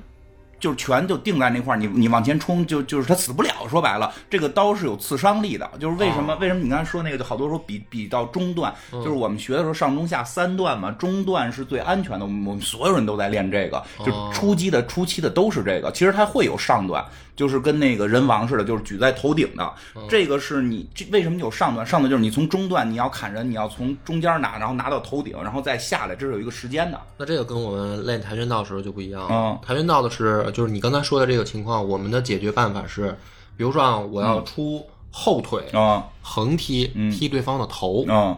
[0.61, 3.51] 就是拳就定在那块儿，你你往前冲，就就是他死不了。
[3.69, 5.69] 说白了，这个刀是有刺伤力的。
[5.81, 12.25] 就是为什么为什么你刚才说那个，就好多时候比比到中段，就是我们学的时候上中下三段嘛，中段是最安全的。
[12.25, 15.91] 我们我们所有人都在练这个，就初级的初期的都是这个。
[15.93, 17.05] 其实它会有上段。
[17.41, 19.73] 就是跟那个人王似的，就是举在头顶的。
[20.11, 21.87] 这个是你这为什么有上段？
[21.87, 27.01] 上段就是你从中段你要砍人，你要从中间拿，然后拿到头顶，然后再下来，这是有一个时间的。
[27.17, 29.23] 那这个跟我们练跆拳道时候就不一样。
[29.23, 33.17] 了，跆拳道的是就是你刚才说的这个情况，我们的解决办法是，
[33.57, 38.37] 比如说啊，我要出后腿啊，横踢踢对方的头啊，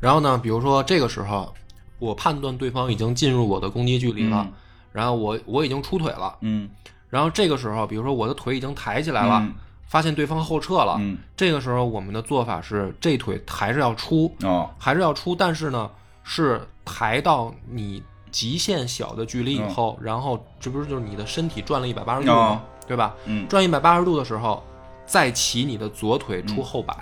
[0.00, 1.52] 然后呢，比如说这个时候
[1.98, 4.48] 我判断对方已经进入我的攻击距离了，
[4.92, 6.70] 然后我我已经出腿了，嗯。
[7.10, 9.42] 然后这个时候，比如说我的腿已经抬起来了，
[9.86, 10.96] 发现对方后撤了，
[11.36, 14.32] 这个时候我们的做法是这腿还是要出，
[14.78, 15.90] 还是要出，但是呢
[16.22, 18.00] 是抬到你
[18.30, 22.62] 极限小的距离以后，然后这不是就是你的身体转了一百八十度吗？
[22.86, 23.14] 对吧？
[23.48, 24.62] 转一百八十度的时候，
[25.04, 26.94] 再起你的左腿出后摆。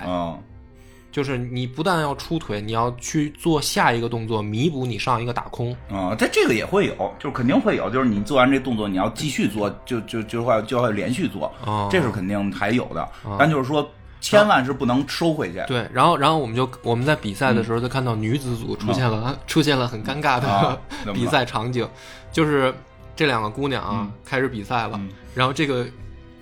[1.10, 6.14] 就是你不但要出腿，你要去做下一个动作，弥补你上一个打空啊。
[6.16, 11.50] 这这个也会有，就是肯定会有，就是你做完这动作，你要继续做，就就就会就要连续做，
[11.90, 13.08] 这是肯定还有的。
[13.38, 13.90] 但就是说，
[14.20, 15.64] 千万是不能收回去。
[15.66, 20.78] 对，然后然后我们就我们在比赛的时候就看到女子组出现了出现了很尴尬的
[21.14, 21.88] 比赛场景，
[22.30, 22.72] 就是
[23.16, 25.00] 这两个姑娘啊开始比赛了，
[25.34, 25.86] 然后这个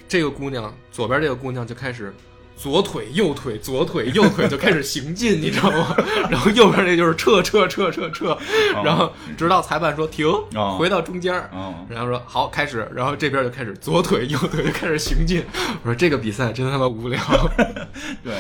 [0.08, 2.12] 这个姑娘左边这个姑娘就开始。
[2.56, 5.96] 左腿、右腿、左腿、右腿就开始行进， 你知道吗？
[6.30, 8.36] 然后右边那就是撤、撤、撤、撤、撤，
[8.82, 10.26] 然后直到裁判说停，
[10.78, 11.34] 回到中间，
[11.88, 15.44] 然后说好开始，然后这边就开始左腿、右腿就开始行进。
[15.82, 17.20] 我说这个比赛真他妈无聊。
[18.24, 18.34] 对，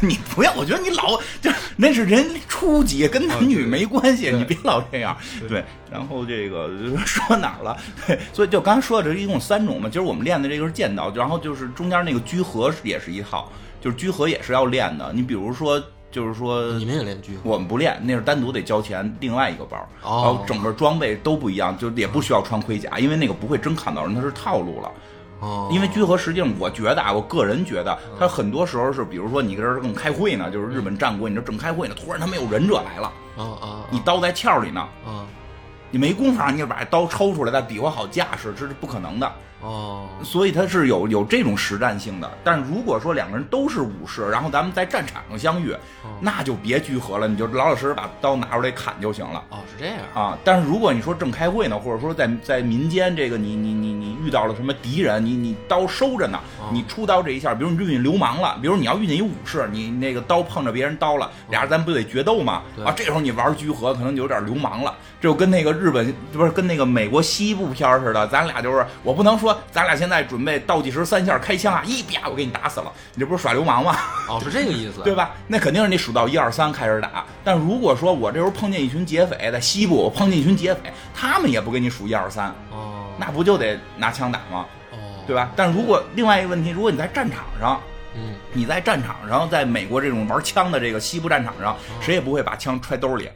[0.00, 5.16] 你不要，我觉得你老就那是人初级，跟男女没关系，你别老这样。
[5.48, 6.70] 对，然后这个
[7.04, 7.76] 说哪儿了？
[8.06, 13.41] 对，所以就刚才说的这一共三种嘛，就是我们练的这个是剑道，然后就是中间那个居合也是一套。
[13.82, 17.40] 就是居合也是要练的，你比如说，就是说，你们也练居合？
[17.42, 24.92] 我们不练，那是单独得交钱，另外一个包，然后整个装备都不一样，就也不需要穿盔甲，因为那个不会真砍到人，它是套路了。
[25.40, 35.26] 哦，因为居合实际上，我觉得啊，我个人觉得，他很多时候是，比如说你跟这正开会呢，就是日本战国，你这正开会呢，突然他们有忍者来了，啊啊，你刀在鞘里呢，啊，
[35.90, 39.32] 你没工夫让你就把刀抽出来，再比划好架势，这是不可能的。
[39.62, 45.72] 哦，所以它是有有这种实战性的，但如果说两个人都是武士，然后咱们在战场上相遇，
[46.20, 49.42] 那就别聚合了，你就老老实实把刀拿出来砍就行了。
[49.50, 50.36] 哦，是这样啊。
[50.42, 56.40] 但是如果你说正开会呢，或者说在在民间，这个你你你你遇到了什么敌人，你你刀收着呢，
[56.72, 62.62] 你出刀这一下，比如你遇见流氓了，比如你要遇见一武士，你那个刀碰着别人刀了，俩人咱不得决斗吗？
[62.84, 69.51] 啊，这时候你玩聚合可能就有点流氓了，就跟那个日本不是跟那个美国西部片似的，咱俩就是我不能说。
[69.70, 71.82] 咱俩现在准备倒计时三下开枪啊！
[71.86, 72.92] 一啪，我给你打死了！
[73.14, 73.96] 你这不是耍流氓吗？
[74.28, 75.30] 哦，是这个意思， 对吧？
[75.46, 77.24] 那肯定是你数到一二三开始打。
[77.44, 84.66] 但如果说我这时候碰见一群劫匪在西部，我碰见一群劫匪，他们也不给你数一二三，哦，那不就得拿枪打吗？
[84.92, 84.96] 哦，
[85.26, 85.50] 对吧？
[85.56, 87.80] 但如果另外一个问题，如果你在战场上，
[88.14, 93.28] 嗯，你在战场上，在美国这种玩枪的这个西部战场上，谁也不会把枪揣兜里。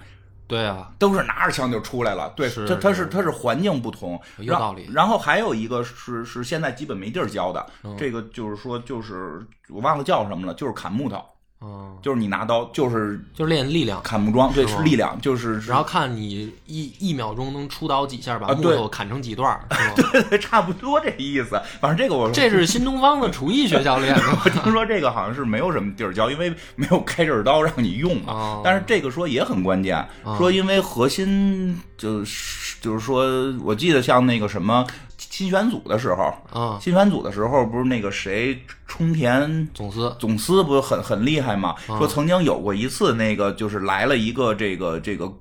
[0.46, 2.32] 对啊，都是拿着枪就出来了。
[2.36, 4.88] 对，他他是他是环境不同，有道理。
[4.92, 7.66] 然后还有一个是是现在基本没地儿教的，
[7.98, 11.24] 这个就是说就是我忘了叫什么了，就是砍木头。
[11.68, 19.58] 嗯，就是你拿刀，就是就是练力量，砍木桩，对，是力量，就是然后看你一一秒钟能出刀几下，把木头砍成几段，
[19.96, 21.60] 对对，差不多这意思。
[21.80, 28.60] 反正这个我这是新东方的厨艺学校练的， 我听说这个好像是没有什么地儿教，因为没有开刃刀让你用啊。
[28.62, 30.06] 但是这个说也很关键，
[30.38, 33.24] 说因为核心就是就是说，
[33.64, 34.86] 我记得像那个什么。
[35.18, 38.58] 新选组的时候，啊，新选组的时候不是那个谁
[38.96, 41.74] 冲田总司总司不是很很厉害吗？
[41.86, 45.32] 说曾经有过一次，那个就是来了一个这个这个。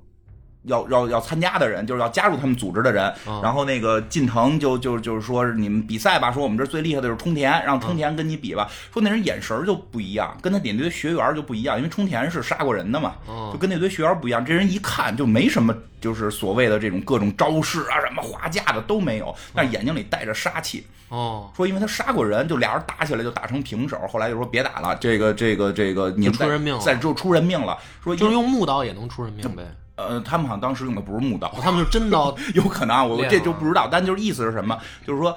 [0.66, 3.12] 要要要参加的人，就是要加入他们组织的人。
[3.42, 8.68] 然后那个近藤就就就是说你们比赛吧，说我们这最厉害的是冲田，让冲田跟你比吧。
[8.92, 13.14] 说那人眼神就不一样，跟他那堆学员就不一样，因为冲田是杀过人的嘛，
[13.52, 14.44] 就跟那堆学员不一样。
[14.44, 20.86] 这人一看就没什么，就是所谓的这种各种招式啊，什么花架的都没有，但是眼睛里带着杀气。
[21.08, 27.78] 哦，说因为他杀过人，就俩人打起来就打成平手，后来就说别打了，这个这个这个你们出人命，再就出人命了。
[28.02, 29.62] 说就是用木刀也能出人命呗。
[29.96, 33.88] 呃，他们好像当时用的不是木刀，他们就真刀， 有可能啊，我这就不知道。
[33.90, 34.78] 但就是意思是什么？
[35.06, 35.36] 就是说，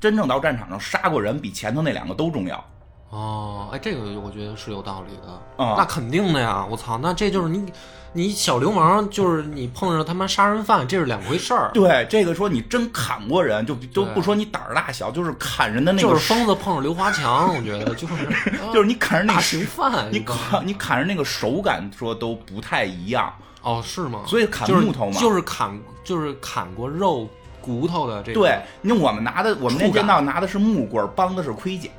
[0.00, 2.64] 真正到战场上杀过人，比前头那两个都重要。
[3.10, 5.64] 哦，哎，这个我觉得是有道理的。
[5.64, 6.66] 啊，那肯定的呀！
[6.68, 7.72] 我操，那这就是你。
[8.12, 11.70] 你小流氓就是你碰上他妈杀人犯，这是两回事儿。
[11.74, 16.08] 对，这个说你真砍过人，就都不说你胆儿大小，就是砍人的那个。
[16.08, 18.14] 就是疯子碰上刘华强，我觉得就是
[18.72, 23.32] 就是你砍人那个刑犯，你砍你砍人那个手感说都不太一样。
[23.62, 24.20] 哦，是吗？
[24.26, 27.28] 所以砍木头嘛，就是砍就是砍过肉。
[27.68, 31.90] 骨头的这对，那我们拿的我们那剑道拿的是木棍，帮的是盔甲。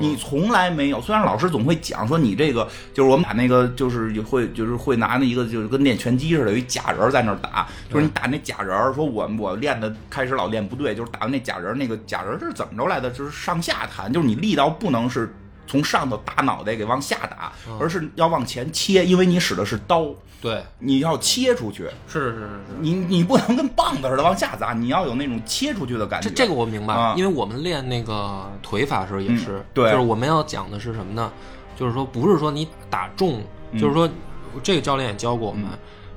[0.00, 8.94] 你从来没有，虽然老师总会讲说你这个就是我们打那个就是会就是会拿那一个就是跟练拳击似的，有一假人在那打，就是你打那假人。
[8.94, 13.10] 说我我练的开始老练不对，就是打那假人，那个假人是怎么着来的？
[13.10, 15.34] 就是上下弹，就是你力道不能是
[15.66, 20.14] 从上头打脑袋给往下打，而是要往前切，因为你使的是刀。
[20.40, 22.48] 对，你要切出去，是是是是，
[22.80, 26.28] 你你不能跟棒子似的往下砸，你要有那种切出去的感觉。
[26.28, 31.32] 这这个我明白，因为我们练那个腿法时候也是，对，就是我们要讲的是什么呢？
[31.76, 33.40] 就是说不是说你打中，
[33.74, 34.08] 就是说
[34.62, 35.64] 这个教练也教过我们，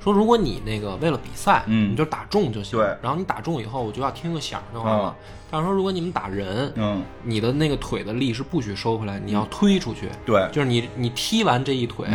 [0.03, 5.15] 说如果你那个为了比赛，嗯，你就打中就行，对，然后你打中以后我就要听个响就完了。
[5.49, 12.07] 但是说如果你们打人，嗯，你的那个腿的力是不许收回来，你要推出去，对，就是你你踢完这一腿。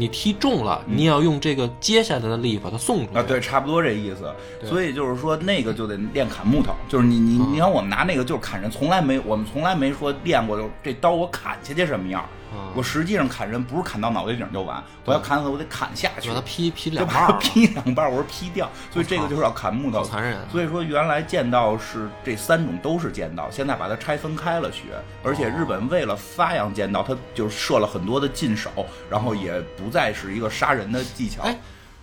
[0.00, 3.22] 你踢中了，你要用这个接下来的力把它送出去啊！
[3.22, 4.34] 对，差不多这意思。
[4.66, 6.72] 所以就是说，那个就得练砍木头。
[6.88, 12.26] 就是你你你看，我们拿那个就是砍人，从来没我们从来没说练过，就这刀我砍下去什么样。
[12.74, 18.68] 我实际上砍人不是砍到脑袋顶就完，我要砍死我得砍下去，把它劈劈两半，劈两半，我说劈掉。
[18.92, 20.38] 所以这个就是要砍木头，残忍。
[20.50, 25.00] 所以说原来剑道是这三种都是剑道，现在把它拆分开了学。
[25.22, 28.70] 而且日本为了发扬剑道，他就设了很多的禁手，
[29.08, 31.42] 然后也不再是一个杀人的技巧。
[31.42, 31.56] 哎，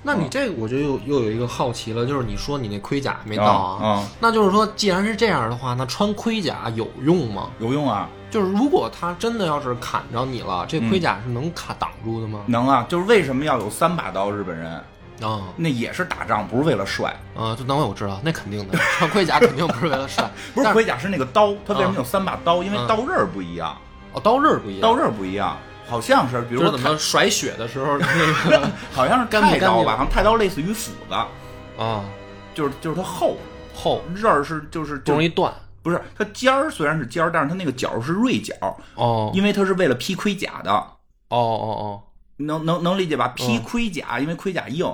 [0.04, 4.08] 那你这个我就又又有一个好奇了，就是你说你那盔甲没到啊？
[4.20, 7.50] 那就是说，既然是这样的话，那穿盔甲有用吗？
[7.60, 8.08] 有用啊。
[8.30, 12.42] 就是如果他真的要是砍着你了，这盔甲是能卡挡住的吗？
[12.48, 14.30] 能啊，就是为什么要有三把刀？
[14.30, 14.74] 日本人
[15.22, 17.56] 啊，那也是打仗，不是为了帅啊。
[17.56, 20.30] 就等会我知道，那肯定的，穿盔甲肯定不是为了帅。
[20.54, 22.62] 不是盔甲是那个刀，它为什么有三把刀？
[22.62, 23.76] 因为刀刃不一样。
[24.14, 25.58] 哦，刀刃不一样，刀刃不一样，
[25.88, 27.98] 好像是，比如说怎么甩雪的时候，
[28.50, 29.94] 那个好像是太刀吧？
[29.94, 31.14] 好像太刀类似于斧子。
[31.82, 32.04] 啊，
[32.54, 33.38] 就是就是它厚。
[33.74, 34.04] 厚。
[34.14, 35.54] 刃是就是就容易断。
[35.82, 38.54] 不是，它尖儿虽然是尖儿，但是它那个角是锐角
[38.96, 40.72] 哦，因为它是为了劈盔甲的。
[40.72, 40.94] 哦
[41.30, 42.04] 哦哦，
[42.38, 43.28] 能能能理解吧？
[43.36, 44.86] 披盔甲，因为盔甲硬，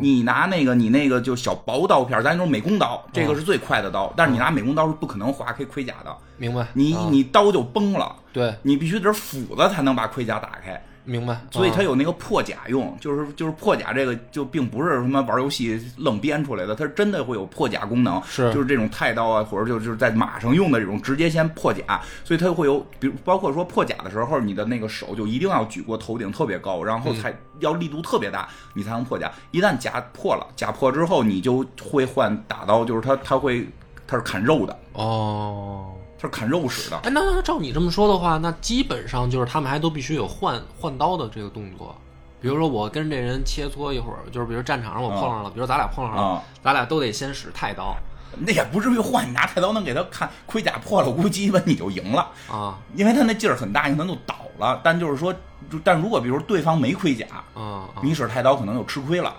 [0.00, 6.16] 你拿那个你那个就小薄刀片，咱说美工刀，这个是最快的刀，但是你拿美工刀是不可能划开盔甲的。
[6.36, 6.66] 明白？
[6.74, 10.82] 你你刀就崩了，对你必须得斧子才能把盔甲打开。
[11.08, 18.52] 明白，所以它有那个破甲用，就是就是破甲这个就并不是什么玩游戏愣编出来的，它真的会有破甲功能，是。
[18.52, 29.32] 就是这种太刀啊，或者就就是在马上用的这种直接先破甲，所以它会有，比如包括说破甲的时候，你的那个手就一定要举过头顶特别高，然后才要力度特别大，你才能破甲。
[29.50, 33.66] 一旦甲破了，甲破之后，你就会换打刀，就是它它会
[34.06, 34.78] 它是砍肉的。
[34.92, 35.94] 哦。
[36.20, 36.96] 是砍肉使的。
[36.98, 41.96] 哎，那那照你这么说的话，那基本上就是他们还都必须有换换刀的这个动作。
[42.40, 47.96] 比如说我跟这人切磋一会儿，就是比如战场上我碰上了，比如咱俩碰上了，咱俩都得先使太刀。
[48.40, 54.80] 那也不至于换，你拿太刀能给他看盔甲破了，估计基本你就赢了啊，因为他那劲儿很大，可能就倒了。
[54.84, 55.34] 但就是说，
[55.82, 59.34] 但如果比如对方没盔甲啊，你使太刀可能就吃亏了。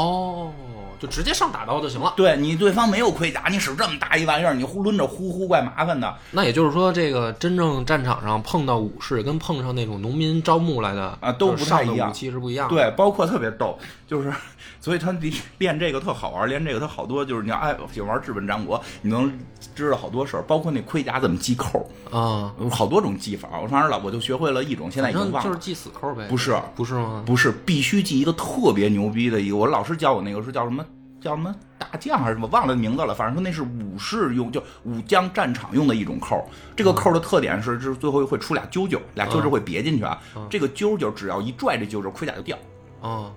[0.00, 0.52] 哦。
[0.98, 2.14] 就直接上打刀就行了。
[2.16, 6.16] 对你对方没有盔甲，你使这么大一玩意儿，你呼抡着呼呼怪麻烦的。
[6.30, 12.66] 那也就是说，这个真正战场上碰到武士，跟碰上那种农民招募来的啊，都不太一样，武器是不一样。
[12.70, 14.32] 对，包括特别逗，就是。
[14.78, 19.36] 所以他练练这个特好玩，练这个他好多就是你要爱喜欢玩日本战国，你能
[19.74, 23.48] 知道好多事儿，包括那盔甲怎么系扣啊，好多种系法。
[23.60, 26.24] 我反正老我就学会了一种，现在已经忘了，就是系死扣呗。
[26.28, 27.24] 不是，不是吗？
[27.26, 29.56] 不是，必须系一个特别牛逼的一个。
[29.56, 30.84] 我老师教我那个是叫什么？
[31.18, 32.46] 叫什么大将还是什么？
[32.48, 33.14] 忘了名字了。
[33.14, 36.46] 反正说那是武士用，就武将战场用的一种扣。
[36.76, 40.20] 这个扣的特点是，是最后会出俩揪揪，俩揪揪会别进去啊。
[40.50, 42.56] 这个揪揪只要一拽这揪揪，盔甲就掉。
[43.00, 43.32] 啊。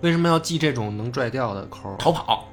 [0.00, 1.94] 为什么要系这种能拽掉的扣？
[1.98, 2.48] 逃跑，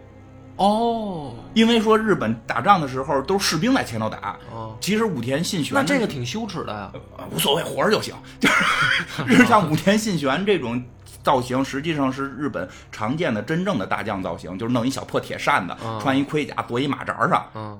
[0.57, 6.91] 哦，因为说日本打仗的时候都是士兵在前头打，哦，其实武田信玄那这个挺羞耻的呀，
[7.31, 8.13] 无所谓，活着就行。
[8.41, 10.83] 就是像武田信玄这种
[11.28, 17.78] 造型，实际上是日本常见的真正的大将造型，就是弄一小破铁扇子，穿一盔甲，躲一马扎上，嗯，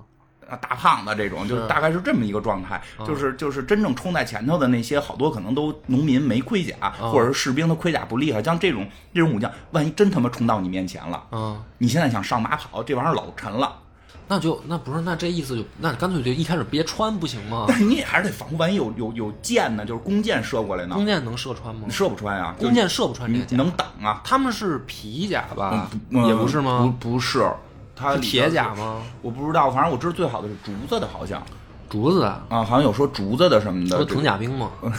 [0.59, 2.81] 大胖子这种，就是大概是这么一个状态。
[3.05, 8.43] 就是就是真正冲在前头的那些，好多可能都农民没盔甲，或者是士兵的盔甲不厉害。
[8.43, 13.73] 像这种这种武将，万一真他妈冲到你面前了，嗯，你现在想上马跑，这玩意儿老沉了。
[14.30, 17.65] 那就那不是那这意思就那干脆就一开始别穿不行吗？
[17.67, 20.95] 但 你也还是得防护，万一有有有箭呢，就是弓箭射过来呢。
[20.95, 21.88] 弓箭能射穿吗？
[21.89, 24.21] 射不穿啊，弓箭射不穿这甲，能挡啊。
[24.23, 25.89] 他们是皮甲吧？
[26.09, 26.93] 也不是吗？
[26.99, 27.49] 不不是，
[27.95, 29.01] 它是铁甲吗？
[29.21, 31.41] 我不知道，反正我知道最好的是竹子的，好像
[31.89, 34.03] 竹子啊，好像有说竹子的什么的。
[34.03, 34.69] 藤甲兵吗？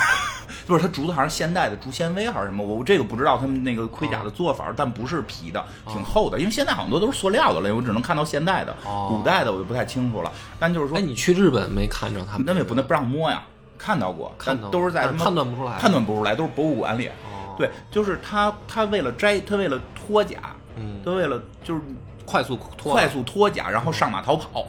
[0.69, 2.63] 不是，它竹子好像是现代的竹纤维还是什么？
[2.63, 6.39] 我这个不知道他们那个盔甲的做法，但不是皮的，挺厚的。
[6.39, 8.77] 因为现在好多都是塑料的了，我只能看到现代的，
[9.09, 10.31] 古代的我就不太清楚了。
[10.59, 12.45] 但就是说，哎，你去日本没看着他们？
[12.47, 13.43] 那也不能不让摸呀，
[13.79, 17.11] 看到过，看到都是在判断不出来，判断不出来，都是博物馆里。
[17.57, 20.37] 对，就是他，他为了摘，他为了脱甲，
[20.77, 21.81] 嗯，他为了就是
[22.27, 24.67] 快速脱，快速脱甲，然后上马逃跑。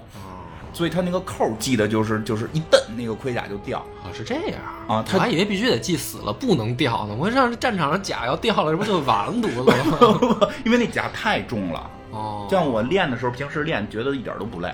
[0.71, 7.15] 所以他那个扣系的就是就是一蹬，那个盔甲就掉啊，是这样啊，他还以为必须得系死了，不能掉呢。
[7.17, 10.47] 我让战场上甲要掉了，这不就完犊子了吗？
[10.65, 12.47] 因为那甲太重了哦。
[12.49, 14.69] 像我练的时候，平时练觉得一点都不累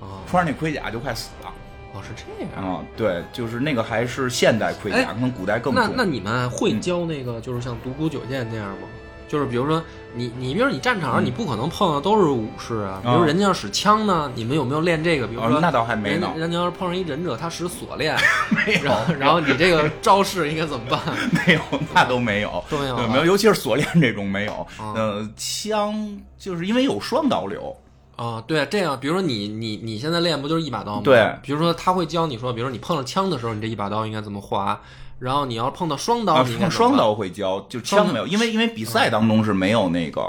[0.00, 1.52] 啊，穿上那盔甲就快死了。
[1.94, 5.82] 哦，是这样啊，对，就是那个还是现代盔甲，可能古代更重。
[5.84, 8.86] 那那你们会教那个就是像独孤九剑那样吗？
[9.26, 9.82] 就是比如说
[10.18, 15.28] 你你比如你战场上你不可能碰到都是武士啊，比如人家要使枪呢，你们有没有练这个？
[15.28, 16.28] 比如说那倒还没呢。
[16.36, 18.18] 人家要是碰上一忍者，他使锁链，
[18.50, 18.92] 没有。
[19.16, 21.00] 然后你这个招式应该怎么办？
[21.46, 21.60] 没有，
[21.94, 24.66] 那都没有，都没有，没有，尤其是锁链这种没有。
[24.80, 25.94] 嗯，枪
[26.36, 27.76] 就是因为有双刀流
[28.16, 28.42] 啊。
[28.46, 31.02] 对，这样，比如说你你你现在练不就是一把刀吗？
[31.04, 31.32] 对。
[31.42, 34.80] 比如说他会教你说，比如说你碰上枪的时候，你这一把刀应该怎么划。
[35.18, 40.22] 然后你要碰到双刀，碰双刀会教，就枪没有，因为因为比赛当中是没有那个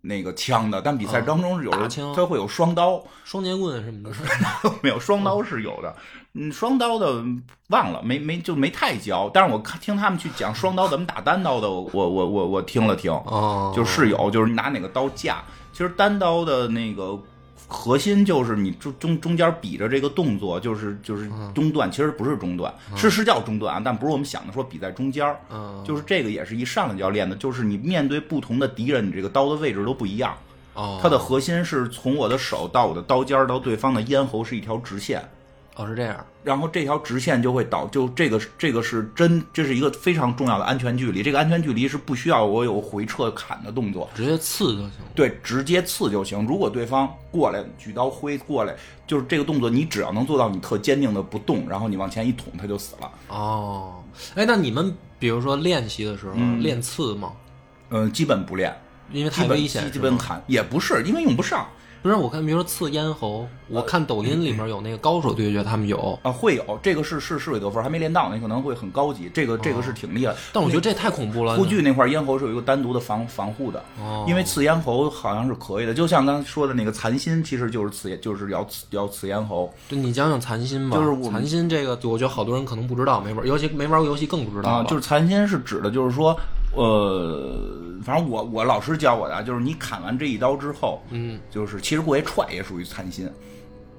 [0.00, 4.14] 那个枪的，但比赛当中是有的，它会有双刀、双节棍什么的，
[4.80, 5.94] 没有双刀是有的。
[6.34, 7.22] 嗯，双刀的
[7.70, 9.30] 忘了，没没就没太教。
[9.34, 15.42] 但是我看听他们去讲双刀怎么打单刀的，我我我我听了听，哦，就是有，就是拿哪个刀架。
[15.72, 17.18] 其实单刀的那个。
[17.70, 25.38] 核心就是你中中中间比着这个动作，就是就是中断，其实不是中断，是是叫中断啊，但不是我们想的说比在中间儿，
[25.84, 30.34] 就是这个也是一上来就要练的，就是你面对不同的敌人，你这个刀的位置都不一样，
[31.02, 35.22] 它的核心是从我的手到我的刀尖到对方的咽喉是一条直线。
[35.76, 36.24] 哦，是这样。
[36.48, 41.22] 然后这条直线就会导，就这个这个是真，这是一个非常重要的安全距离。
[41.22, 44.92] 这个安全距离是不需要我有回撤砍的动作，直接刺就行。
[45.14, 46.46] 对，直接刺就行。
[46.46, 48.74] 如果对方过来举刀挥过来，
[49.06, 53.12] 就是这个动作，你只要能做到你特坚定的不动，然后你往前一捅，他就死了。
[53.28, 54.02] 哦，
[54.34, 57.32] 哎，那你们比如说练习的时候练刺吗？
[57.90, 58.74] 嗯，基本不练，
[59.12, 59.92] 因为太危险。
[59.92, 61.68] 基本砍也不是，因为用不上。
[62.02, 70.34] 不是我看，比如说刺咽喉，我看抖音里面有那个高手对决，他们有啊，会有这个是是是会得分，还没练到，那可能会很高级，这个这个是挺厉害。
[70.52, 71.56] 但我觉得这太恐怖了。
[71.56, 73.84] 护具那块咽喉是有一个单独的防防护的，
[74.26, 79.72] 因为刺咽喉好像是可以的，就像刚才说的那个残心，其实就是刺，就是要刺要刺咽喉。
[79.88, 84.70] 对你讲讲残心吧，就是残心这个，我觉得好多人可能不知道，没玩，尤其没玩过游戏更不知道。
[84.70, 86.38] 啊，就是残心是指的，就是说。
[86.74, 93.28] 呃，反正我我老师教我的，就是你砍完这一刀之后，嗯，就是其实过去踹也属于残心，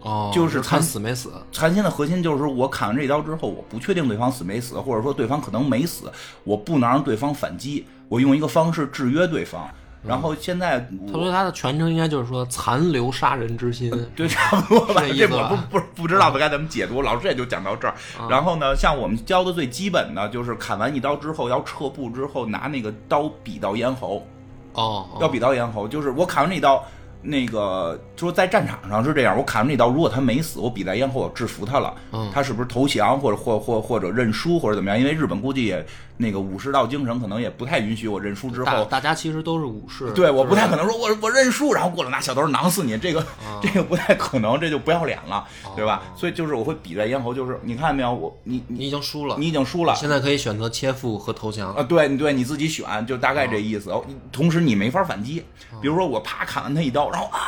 [0.01, 1.31] 哦，就是残死没死。
[1.51, 6.11] 残心的核心就是我砍完这一刀之后，我不确定对方死没死，或者说对方可能没死，
[6.43, 9.69] 我不能让对方反击，我用一个方式制约对方。
[10.01, 15.03] 然后现在他说他的全称应该就是说残留杀人之心，对，差不多吧。
[15.05, 17.93] 这我不不不知道该怎么解读，老师也就讲到这儿。
[18.29, 24.25] 然后呢，像我们教的最基本的就是砍完一刀之后要撤步之后拿那个刀比到咽喉，
[24.73, 26.83] 哦，要比到咽喉，就是我砍完这一刀。
[27.21, 31.93] 那个说在战场上是这样，我砍完这刀，如果他没死，我比在咽喉，我制服他了，
[32.33, 34.97] 他是不是投降或者或或或者认输或者怎么样？
[34.97, 35.85] 因为日本估计也
[36.21, 43.25] 那个武士道精神可能也不太允许我认输之后，大家其实都是武士，对，我不太可能说我我认输，然后过来拿小刀囊死你，这个
[43.63, 45.47] 这个不太可能，这就不要脸了，
[45.77, 46.03] 对吧？
[46.17, 53.89] 所以就是我会比在咽喉，就是你看见没有，我你你已经输了，你已经输了，现在可以选择切腹和投降啊，对对，你自己选，就大概这意思。
[54.29, 55.41] 同时你没法反击，
[55.81, 57.39] 比如说我啪砍完他一刀，然后啊。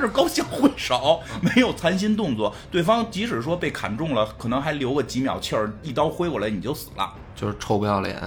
[0.00, 2.52] 这高兴挥手，没有残心动作。
[2.68, 8.20] 对方即使说被砍中了，可能还留个几秒气儿，一刀挥过来你就死了，就是臭不要脸。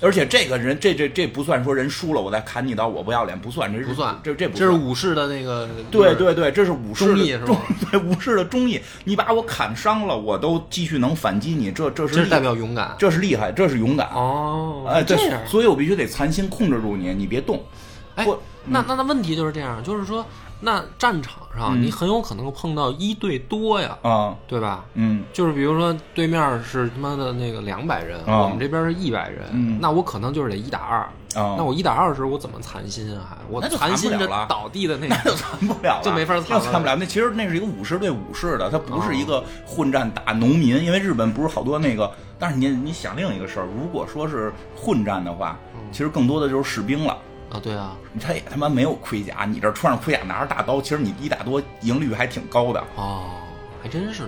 [0.00, 5.68] 而且这个人，这这这不算说人输了，我再砍你刀，我不要脸，不算，这不算，这这不这是武士的那个。
[5.92, 7.56] 对对对，这是武士的忠
[7.88, 8.80] 对武士的忠义。
[9.04, 14.08] 你把我砍伤了，我都继续能反击你，这这是代表勇敢，这是厉害，这是勇敢。
[14.08, 15.16] 哦，哎，对，
[15.46, 17.62] 所以我必须得残心控制住你，你别动。
[18.16, 18.26] 哎，
[18.64, 20.26] 那那那问题就是这样，就是说。
[20.64, 24.84] 那战场上你很有可能碰到一对多呀，啊，对吧？
[24.94, 31.08] 嗯，就是比如说对面是他妈的那个两百人，我们这边是一百人，那我可能就是得一打二。
[31.34, 33.38] 那我一打二时候我怎么残心啊？
[33.48, 36.94] 我残心着倒地的那那就残不了，就没法残，残不了。
[36.94, 40.84] 那其实那是一个武士对武士的，他不是一个混战打农民。
[40.84, 42.08] 因为日本不是好多那个，
[42.38, 45.58] 但是你你想另一个事儿，如果说是混战的话，
[45.90, 47.16] 其实更多的就是士兵了。
[47.52, 53.24] 啊，对啊，他也他妈没有盔甲，你这穿上盔甲拿着大刀，其实你一打多赢率还挺高的哦，
[53.82, 54.22] 还真是。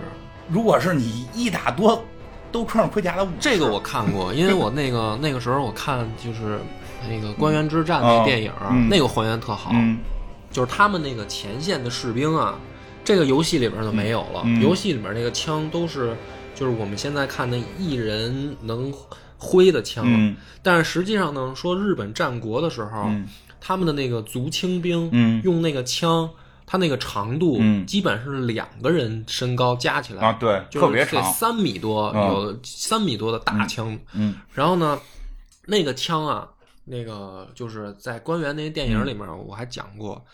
[0.46, 2.04] 如果是你一打多
[2.52, 6.60] 都穿上盔甲的，这个我看过，因为我那个那个时候我看就是
[7.08, 8.52] 那个官员之战那电影，
[8.90, 9.72] 那个还原特好，
[10.50, 12.58] 就是他们那个前线的士兵啊，
[13.02, 16.14] 这个游戏里边就没有了，游戏里边那个枪都是
[16.54, 18.92] 就是我们现在看的一人能。
[19.36, 20.06] 挥的枪，
[20.62, 23.10] 但是实际上呢，说日本战国的时候，
[23.60, 25.10] 他们的那个足轻兵
[25.42, 26.28] 用那个枪，
[26.64, 33.98] 它那个长度基本是两个人身高加起来啊，对，特别长，三米多，有三米多的大枪。
[34.14, 34.98] 嗯，然后呢，
[35.66, 36.48] 那个枪啊，
[36.84, 40.24] 那个就是在官员那些电影里面，我还讲过，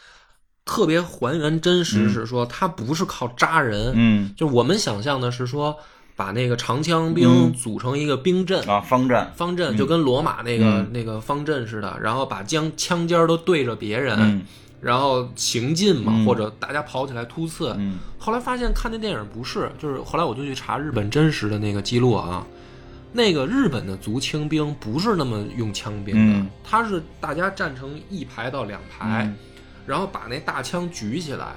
[0.64, 5.76] 特别还原真实，是说它不是靠扎人，嗯，就我们想象的是说。
[6.20, 8.62] 把那个长枪兵组成一个兵阵。
[8.68, 14.44] 啊，方阵，方阵就跟罗马那个那个方阵似的，然后把将枪尖都对着别人，
[14.82, 17.74] 然后行进嘛，或者大家跑起来突刺。
[18.18, 22.46] 后来发现看那电影不是，就是后来我就去查日本真实的那个记录啊，
[23.14, 29.32] 那个日本的足轻兵不是那么用枪兵的，他是大家站成一排到两排，
[29.86, 31.54] 然后把那大枪举起来，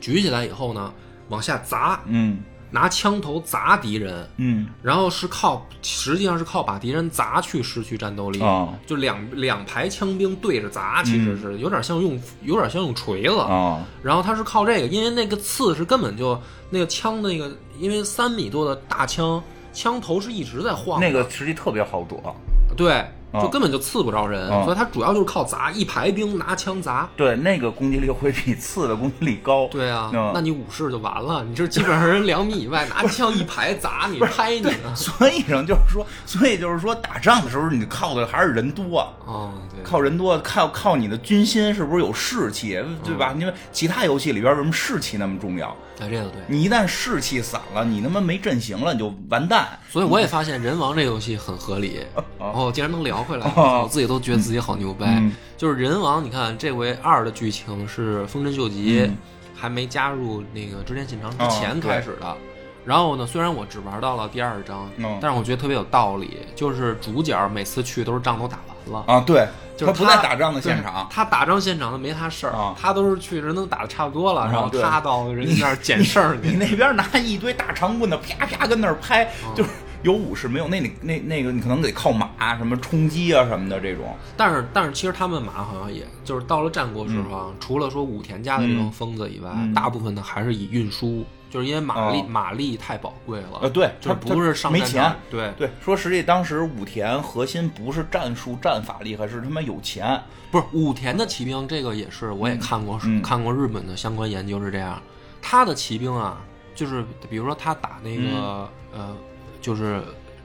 [0.00, 0.94] 举起来以后呢，
[1.28, 2.38] 往下砸，嗯。
[2.70, 8.40] 拿枪头砸敌人，嗯，然后是靠，实际上是靠把敌人砸去失去战斗力，
[8.86, 16.40] 就两两排枪兵对着砸，其实是有点像用有点像用锤子，啊，然后他是靠这个，因为那个刺是根本就
[16.70, 19.42] 那个枪那个，因为三米多的大枪，
[19.72, 22.34] 枪头是一直在晃，那个实际特别好躲，
[22.76, 23.04] 对。
[23.34, 27.08] 就根本就刺不着人，所以他主要就是靠砸，一排兵拿枪砸。
[27.16, 29.68] 对，那个攻击力会比刺的攻击力高。
[29.68, 34.94] 对啊，那你武士就完了，你这基本上人两米以外拿枪一排砸你，拍你呢。
[34.94, 39.52] 所以上就是说，所以就是说，打仗的时候你靠的还是人多啊，
[39.84, 43.34] 靠人多，靠靠你的军心是不是有士气，对吧？
[43.38, 45.76] 因为其他游戏里边为什么士气那么重要？
[46.00, 49.78] 哎，这个对，你一旦士气散了，你他妈没阵型了，你就完蛋。
[49.88, 52.00] 所以我也发现人王这游戏很合理。
[52.38, 55.22] 哦，竟然能聊回来， 我自己都觉得自己好牛掰。
[55.56, 59.10] 就是人王，你看这回二的剧情是丰臣秀吉
[59.54, 62.36] 还没加入那个织田信长之前开始的。
[62.82, 64.90] 然后呢，虽然我只玩到了第二章，
[65.20, 66.38] 但是我觉得特别有道理。
[66.56, 69.46] 就是主角每次去都是仗都打完了啊，对。
[69.82, 76.36] 他不在打仗的现场，他打仗现场他没他事儿，他都是去人都打的差不多了，然后他到人家那儿捡事儿。
[76.42, 79.70] 你那边拿一堆大长棍子，啪啪跟那儿拍，就是
[80.02, 80.68] 有武士没有？
[80.68, 84.14] 那那那那个你可能得靠马什么冲击啊什么的这种。
[84.36, 91.24] 但是但是其实他们马好像也就是到了战国时候啊，除了说武田家的这种疯子以外，大部分的还是以运输。
[91.50, 95.68] 就是因为马力马力太宝贵了，呃，对，就不是上没钱，对对。
[95.82, 100.18] 说实际，当时武田核心不是战术战法厉害，是他妈有钱。
[100.52, 105.02] 不是武田的骑兵，这个也是我也看过，看过日本的相关研究是这样。
[105.42, 106.38] 他的骑兵啊，
[106.74, 109.16] 就是比如说他打那个呃，
[109.60, 110.02] 就是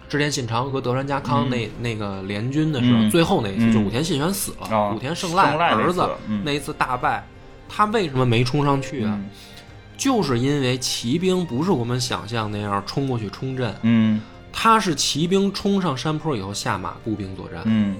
[0.08, 6.08] 织田信长和德川家康那那个联军的时候，最后那一次就武田信玄死了，武田胜赖儿子
[6.44, 7.26] 那一次大败，
[7.68, 9.20] 他为什么没冲上去啊？
[9.98, 17.96] 就是因为骑兵不是我们想象那样冲过去冲阵，嗯，他是骑兵冲上山坡以后下马步兵作战，嗯，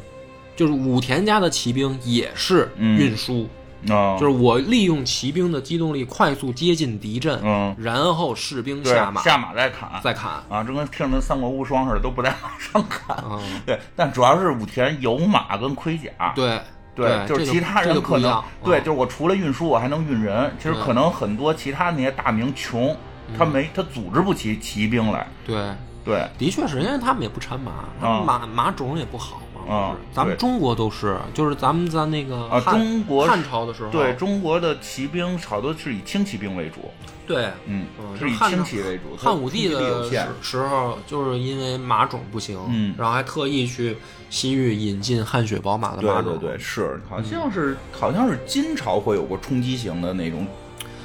[0.56, 3.48] 就是武田家的骑兵也是运输，
[3.90, 9.90] 啊，就是我利用骑兵的机动力快速接近敌阵，嗯，然后士兵下马下马再砍。
[10.04, 10.32] 再砍。
[10.50, 13.18] 啊，这跟听着三国无双似的，都不在马上砍，
[13.66, 16.60] 对，但主要是武田有马跟盔甲，对。
[16.96, 20.52] 对，就是其他人可能对，就是我除了运输，我还能运人。
[20.58, 22.96] 其实可能很多其他那些大名穷，
[23.38, 25.28] 他没他组织不起骑兵来。
[25.46, 25.58] 对
[26.06, 29.62] 对，的确是因为他们也不产马，马马种也不好嘛。
[29.68, 36.92] 嗯，咱们中国都是，就是咱们在那个啊，中国汉朝的时候，对中国的骑兵好多是以轻骑兵为主。
[37.28, 37.86] 对，嗯，
[38.18, 39.16] 是以轻骑为主。
[39.18, 40.10] 汉武帝的
[40.42, 43.98] 时候，就是因为马种不行，嗯，然后还特意去
[44.30, 46.38] 西域引进汗血宝马的马种。
[46.38, 50.46] 对对对，是，好像是好像是金朝会有过冲击型的那种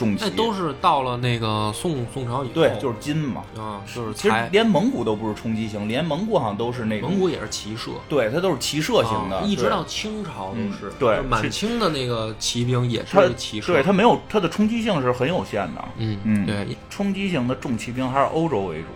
[0.00, 18.86] 重骑，那都是到了那个宋宋朝以后，对，就是金嘛，啊，就是其实连蒙古都不是冲击型，连蒙古好像都是那个，蒙古也是骑射，对，它都是骑射型的，一直到清朝都是，对，满清的那个骑兵也是骑射，对，它没有它的冲击性是很有限的，嗯嗯，对，冲击型的重骑兵还是欧洲为主，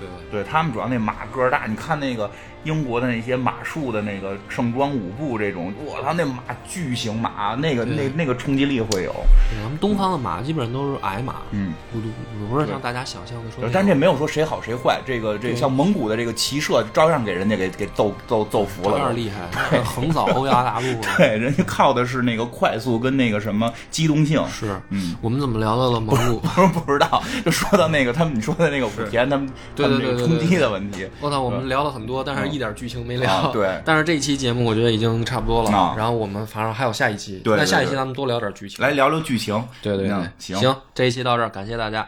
[0.00, 0.08] 对，
[0.42, 2.28] 对他们主要那马个大，你看那个。
[2.64, 9.14] 英国的那些马术的那个盛装舞步这种，我操，那马巨型马，那个那那个冲击力会有。
[9.62, 11.72] 咱们东方的马基本上都是矮马，嗯，
[12.50, 13.68] 不是像大家想象的说。
[13.72, 20.86] 但这没有说谁好谁坏，这个这像蒙古的这个骑射，照样给人家给给揍揍揍服了，有点厉害，横扫欧亚大陆。
[21.16, 24.42] 对，人家靠的是那个快速跟那个什么机动性。
[24.48, 26.40] 是，嗯，我们怎么聊到了蒙古？
[26.46, 31.08] 不是不知道，就说到那个他们你说的那个武田他们对对对冲击的问题。
[31.20, 33.50] 我操，我们聊了很多，但是一点剧情没聊。
[33.52, 35.94] 对，但是这一期节目我觉得已经差不多了。
[35.96, 39.62] 然后我们反正还有下一期，那下一期咱们多聊点剧情，来聊聊剧情。
[39.82, 42.06] 对对对，行行，这一期到这儿，感谢大家。